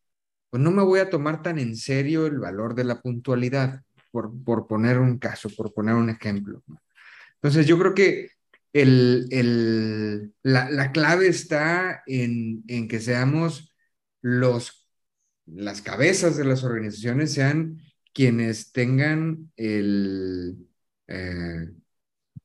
pues 0.50 0.62
no 0.62 0.70
me 0.70 0.82
voy 0.82 1.00
a 1.00 1.10
tomar 1.10 1.42
tan 1.42 1.58
en 1.58 1.76
serio 1.76 2.26
el 2.26 2.38
valor 2.38 2.74
de 2.74 2.84
la 2.84 3.00
puntualidad, 3.00 3.82
por, 4.10 4.32
por 4.44 4.66
poner 4.66 4.98
un 4.98 5.18
caso, 5.18 5.48
por 5.56 5.72
poner 5.72 5.94
un 5.94 6.10
ejemplo. 6.10 6.62
Entonces 7.34 7.66
yo 7.66 7.78
creo 7.78 7.94
que 7.94 8.30
el, 8.72 9.28
el, 9.30 10.32
la, 10.42 10.70
la 10.70 10.92
clave 10.92 11.28
está 11.28 12.02
en, 12.06 12.64
en 12.68 12.88
que 12.88 13.00
seamos 13.00 13.74
los 14.20 14.78
las 15.54 15.82
cabezas 15.82 16.36
de 16.36 16.44
las 16.44 16.64
organizaciones 16.64 17.32
sean 17.32 17.80
quienes 18.12 18.72
tengan 18.72 19.50
el, 19.56 20.56
eh, 21.06 21.68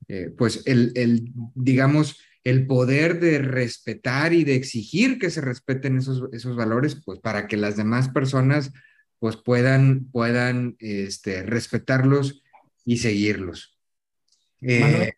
eh, 0.07 0.33
pues 0.37 0.63
el, 0.65 0.91
el, 0.95 1.31
digamos, 1.55 2.19
el 2.43 2.67
poder 2.67 3.19
de 3.19 3.39
respetar 3.39 4.33
y 4.33 4.43
de 4.43 4.55
exigir 4.55 5.17
que 5.17 5.29
se 5.29 5.41
respeten 5.41 5.97
esos, 5.97 6.29
esos 6.33 6.55
valores, 6.55 7.01
pues 7.03 7.19
para 7.19 7.47
que 7.47 7.57
las 7.57 7.77
demás 7.77 8.09
personas 8.09 8.71
pues 9.23 9.37
puedan, 9.37 10.11
puedan 10.11 10.75
este, 10.79 11.43
respetarlos 11.43 12.43
y 12.83 12.97
seguirlos. 12.97 13.79
Eh, 14.59 15.13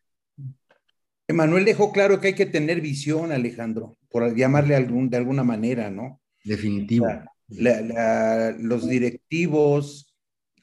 Emanuel 1.28 1.66
dejó 1.66 1.92
claro 1.92 2.22
que 2.22 2.28
hay 2.28 2.36
que 2.36 2.46
tener 2.46 2.82
visión, 2.82 3.32
Alejandro, 3.32 3.98
por 4.12 4.36
llamarle 4.36 4.76
algún, 4.76 5.10
de 5.10 5.18
alguna 5.18 5.44
manera, 5.44 5.90
¿no? 5.90 6.22
Definitivo 6.44 7.08
los 7.48 8.88
directivos, 8.88 10.14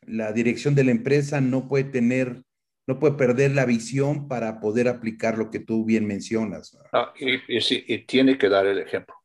la 0.02 0.30
dirección 0.30 0.76
de 0.76 0.84
la 0.84 0.92
empresa 0.92 1.40
no 1.40 1.66
puede 1.66 1.82
tener 1.82 2.44
no 2.86 3.00
puede 3.00 3.14
perder 3.14 3.50
la 3.50 3.66
visión 3.66 4.28
para 4.28 4.60
poder 4.60 4.86
aplicar 4.86 5.36
lo 5.36 5.50
que 5.50 5.58
tú 5.58 5.84
bien 5.84 6.06
mencionas. 6.06 6.78
Ah, 6.92 7.12
y, 7.18 7.40
y, 7.48 7.98
tiene 8.06 8.38
que 8.38 8.48
dar 8.48 8.66
el 8.66 8.78
ejemplo. 8.78 9.16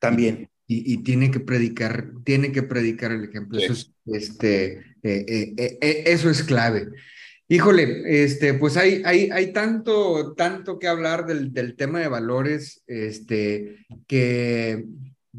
También. 0.00 0.50
Y, 0.70 0.98
tiene 1.02 1.30
que 1.30 1.40
predicar, 1.40 2.10
tiene 2.24 2.52
que 2.52 2.62
predicar 2.62 3.10
el 3.10 3.24
ejemplo. 3.24 3.58
Eso, 3.58 3.72
es, 3.72 3.94
este, 4.04 4.72
eh, 5.02 5.54
eh, 5.56 5.78
eh, 5.80 6.02
eso 6.06 6.28
es 6.28 6.42
clave. 6.42 6.88
Híjole, 7.48 8.22
este, 8.22 8.52
pues 8.52 8.76
hay, 8.76 9.00
hay, 9.06 9.30
hay 9.30 9.54
tanto, 9.54 10.34
tanto 10.34 10.78
que 10.78 10.86
hablar 10.86 11.24
del, 11.24 11.54
del 11.54 11.74
tema 11.74 12.00
de 12.00 12.08
valores, 12.08 12.82
este, 12.86 13.86
que 14.06 14.84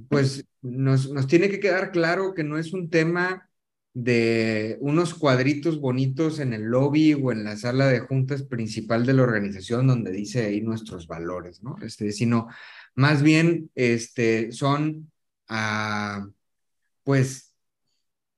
pues 0.07 0.45
nos, 0.63 1.11
nos 1.11 1.27
tiene 1.27 1.49
que 1.49 1.59
quedar 1.59 1.91
claro 1.91 2.33
que 2.33 2.43
no 2.43 2.57
es 2.57 2.73
un 2.73 2.89
tema 2.89 3.49
de 3.93 4.77
unos 4.81 5.13
cuadritos 5.13 5.79
bonitos 5.79 6.39
en 6.39 6.53
el 6.53 6.63
lobby 6.63 7.13
o 7.13 7.31
en 7.31 7.43
la 7.43 7.57
sala 7.57 7.87
de 7.87 7.99
juntas 7.99 8.43
principal 8.43 9.05
de 9.05 9.13
la 9.13 9.23
organización 9.23 9.87
donde 9.87 10.11
dice 10.11 10.45
ahí 10.45 10.61
nuestros 10.61 11.07
valores, 11.07 11.63
¿no? 11.63 11.75
Este, 11.81 12.11
sino 12.11 12.47
más 12.95 13.23
bien 13.23 13.69
este, 13.75 14.51
son, 14.51 15.11
ah, 15.49 16.27
pues, 17.03 17.55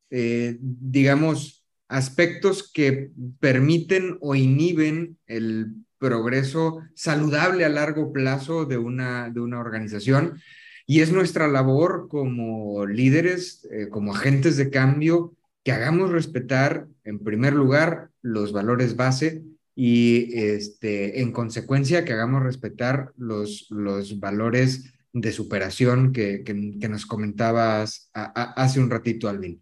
eh, 0.10 0.58
digamos, 0.60 1.66
aspectos 1.88 2.72
que 2.72 3.12
permiten 3.40 4.18
o 4.22 4.34
inhiben 4.34 5.18
el 5.28 5.74
progreso 5.98 6.82
saludable 6.96 7.64
a 7.64 7.70
largo 7.70 8.12
plazo 8.12 8.66
de 8.66 8.78
una, 8.78 9.30
de 9.30 9.40
una 9.40 9.60
organización. 9.60 10.42
Y 10.88 11.02
es 11.02 11.12
nuestra 11.12 11.48
labor 11.48 12.08
como 12.10 12.86
líderes, 12.86 13.68
eh, 13.72 13.88
como 13.90 14.16
agentes 14.16 14.58
de 14.58 14.70
cambio, 14.70 15.36
que 15.64 15.72
hagamos 15.72 16.12
respetar, 16.12 16.88
en 17.04 17.20
primer 17.20 17.54
lugar, 17.54 18.10
los 18.22 18.52
valores 18.52 18.96
base 18.96 19.44
y 19.76 20.30
este, 20.34 21.22
en 21.22 21.32
consecuencia 21.32 22.04
que 22.04 22.14
hagamos 22.14 22.44
respetar 22.44 23.14
los, 23.18 23.68
los 23.70 24.20
valores 24.20 24.94
de 25.14 25.32
superación 25.32 26.12
que, 26.14 26.44
que, 26.44 26.54
nos 26.90 27.06
comentabas 27.06 28.10
hace 28.14 28.80
un 28.80 28.90
ratito, 28.90 29.28
Alvin. 29.28 29.62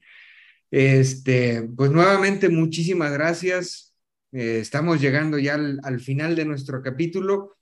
Este, 0.72 1.68
pues 1.76 1.91
nuevamente, 1.91 2.50
muchísimas 2.50 3.12
gracias. 3.12 3.95
Eh, 4.32 4.60
estamos 4.62 5.02
llegando 5.02 5.39
ya 5.39 5.56
al, 5.56 6.00
final 6.00 6.36
de 6.36 6.45
nuestro 6.45 6.82
capítulo. 6.82 7.58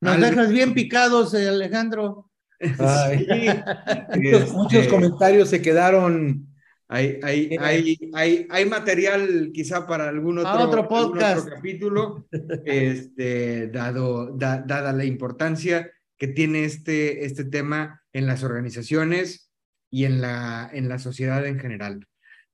Nos 0.00 0.20
dejas 0.20 0.50
bien 0.50 0.74
picados, 0.74 1.34
eh, 1.34 1.48
Alejandro. 1.48 2.30
muchos 4.52 4.80
este, 4.80 4.88
comentarios 4.88 5.48
se 5.48 5.62
quedaron 5.62 6.48
hay, 6.90 7.20
hay, 7.22 7.56
hay, 7.60 7.98
hay, 8.14 8.46
hay 8.48 8.64
material 8.64 9.50
quizá 9.52 9.86
para 9.86 10.08
algún 10.08 10.38
otro, 10.38 10.64
otro 10.64 10.88
podcast. 10.88 11.46
capítulo, 11.46 12.26
este, 12.64 13.68
dado, 13.68 14.30
dada 14.34 14.92
la 14.94 15.04
importancia 15.04 15.90
que 16.18 16.28
tiene 16.28 16.64
este, 16.64 17.24
este 17.24 17.44
tema 17.44 18.02
en 18.12 18.26
las 18.26 18.42
organizaciones 18.42 19.50
y 19.90 20.04
en 20.04 20.20
la, 20.20 20.68
en 20.72 20.88
la 20.88 20.98
sociedad 20.98 21.46
en 21.46 21.58
general. 21.58 22.06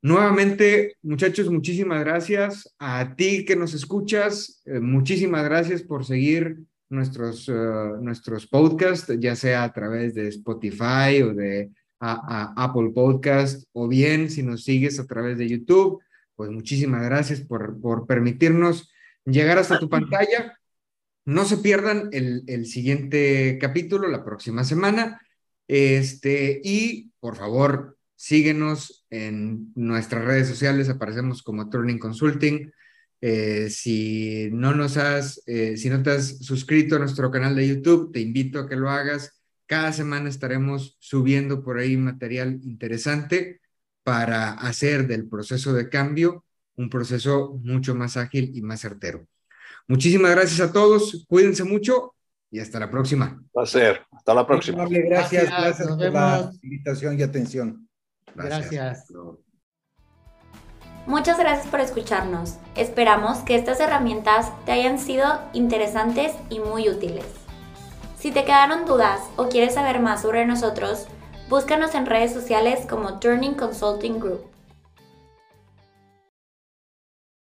Nuevamente, 0.03 0.97
muchachos, 1.03 1.51
muchísimas 1.51 2.01
gracias. 2.01 2.75
A 2.79 3.17
ti 3.17 3.45
que 3.47 3.57
nos 3.57 3.73
escuchas, 3.73 4.61
eh, 4.67 4.79
muchísimas 4.79 5.45
gracias 5.45 5.83
por 5.83 6.05
seguir 6.05 6.59
nuestros, 6.91 7.49
eh, 7.49 7.53
nuestros 8.01 8.47
podcasts, 8.47 9.11
ya 9.19 9.35
sea 9.35 9.65
a 9.65 9.73
través 9.73 10.15
de 10.15 10.29
Spotify 10.29 11.23
o 11.23 11.33
de 11.33 11.71
Apple 12.01 12.91
Podcast 12.95 13.65
o 13.73 13.89
bien 13.89 14.31
si 14.31 14.43
nos 14.43 14.65
sigues 14.65 15.01
a 15.01 15.07
través 15.07 15.39
de 15.39 15.49
YouTube, 15.49 16.03
pues 16.37 16.51
muchísimas 16.51 17.03
gracias 17.03 17.41
por, 17.41 17.81
por 17.81 18.07
permitirnos 18.07 18.93
llegar 19.25 19.57
hasta 19.57 19.79
tu 19.79 19.89
pantalla. 19.89 20.59
No 21.25 21.45
se 21.45 21.59
pierdan 21.59 22.11
el, 22.13 22.43
el 22.47 22.67
siguiente 22.67 23.59
capítulo 23.61 24.09
la 24.09 24.25
próxima 24.25 24.65
semana. 24.65 25.21
Este, 25.67 26.61
y 26.63 27.11
por 27.21 27.37
favor, 27.37 27.97
síguenos 28.17 29.07
en 29.11 29.73
nuestras 29.75 30.25
redes 30.25 30.49
sociales, 30.49 30.89
aparecemos 30.89 31.43
como 31.43 31.69
Turning 31.71 31.99
Consulting. 31.99 32.71
Eh, 33.21 33.71
si 33.71 34.51
no 34.53 34.75
nos 34.75 34.99
has, 34.99 35.43
eh, 35.47 35.77
si 35.79 35.89
no 35.89 36.03
te 36.03 36.11
has 36.11 36.39
suscrito 36.39 36.97
a 36.97 36.99
nuestro 36.99 37.31
canal 37.31 37.57
de 37.57 37.69
YouTube, 37.69 38.13
te 38.13 38.21
invito 38.21 38.59
a 38.59 38.69
que 38.69 38.77
lo 38.77 38.91
hagas 38.91 39.41
cada 39.67 39.93
semana 39.93 40.29
estaremos 40.29 40.97
subiendo 41.01 41.63
por 41.63 41.79
ahí 41.79 41.97
material 41.97 42.61
interesante 42.65 43.61
para 44.03 44.53
hacer 44.53 45.07
del 45.07 45.27
proceso 45.29 45.73
de 45.73 45.89
cambio 45.89 46.45
un 46.77 46.91
proceso 46.91 47.59
mucho 47.63 47.95
más 47.95 48.17
ágil 48.17 48.51
y 48.55 48.61
más 48.61 48.81
certero. 48.81 49.27
Muchísimas 49.87 50.31
gracias 50.31 50.61
a 50.61 50.73
todos, 50.73 51.25
cuídense 51.29 51.65
mucho 51.65 52.15
y 52.51 52.61
hasta 52.61 52.79
la 52.81 52.91
próxima. 52.91 53.43
Va 53.57 53.65
a 53.65 53.67
ser, 53.67 54.01
hasta 54.13 54.35
la 54.35 54.47
próxima. 54.47 54.87
Gracias, 54.89 55.47
gracias, 55.47 55.89
por 55.89 55.99
la 55.99 56.51
invitación 56.63 57.19
y 57.19 57.23
atención. 57.23 57.89
gracias. 58.35 59.13
Muchas 61.07 61.39
gracias 61.39 61.67
por 61.67 61.81
escucharnos. 61.81 62.55
Esperamos 62.77 63.39
que 63.39 63.57
estas 63.57 63.79
herramientas 63.81 64.51
te 64.65 64.73
hayan 64.73 64.99
sido 64.99 65.27
interesantes 65.53 66.33
y 66.49 66.61
muy 66.61 66.89
útiles. 66.89 67.27
Si 68.17 68.33
te 68.33 68.45
quedaron 68.45 68.87
dudas 68.87 69.21
o 69.37 69.49
quieres 69.51 69.75
saber 69.75 70.01
más 70.01 70.23
sobre 70.23 70.47
nosotros, 70.47 71.07
búscanos 71.51 71.95
en 71.95 72.07
redes 72.07 72.33
sociales 72.33 72.87
como 72.89 73.19
Turning 73.19 73.55
Consulting 73.55 74.19
Group. 74.19 74.54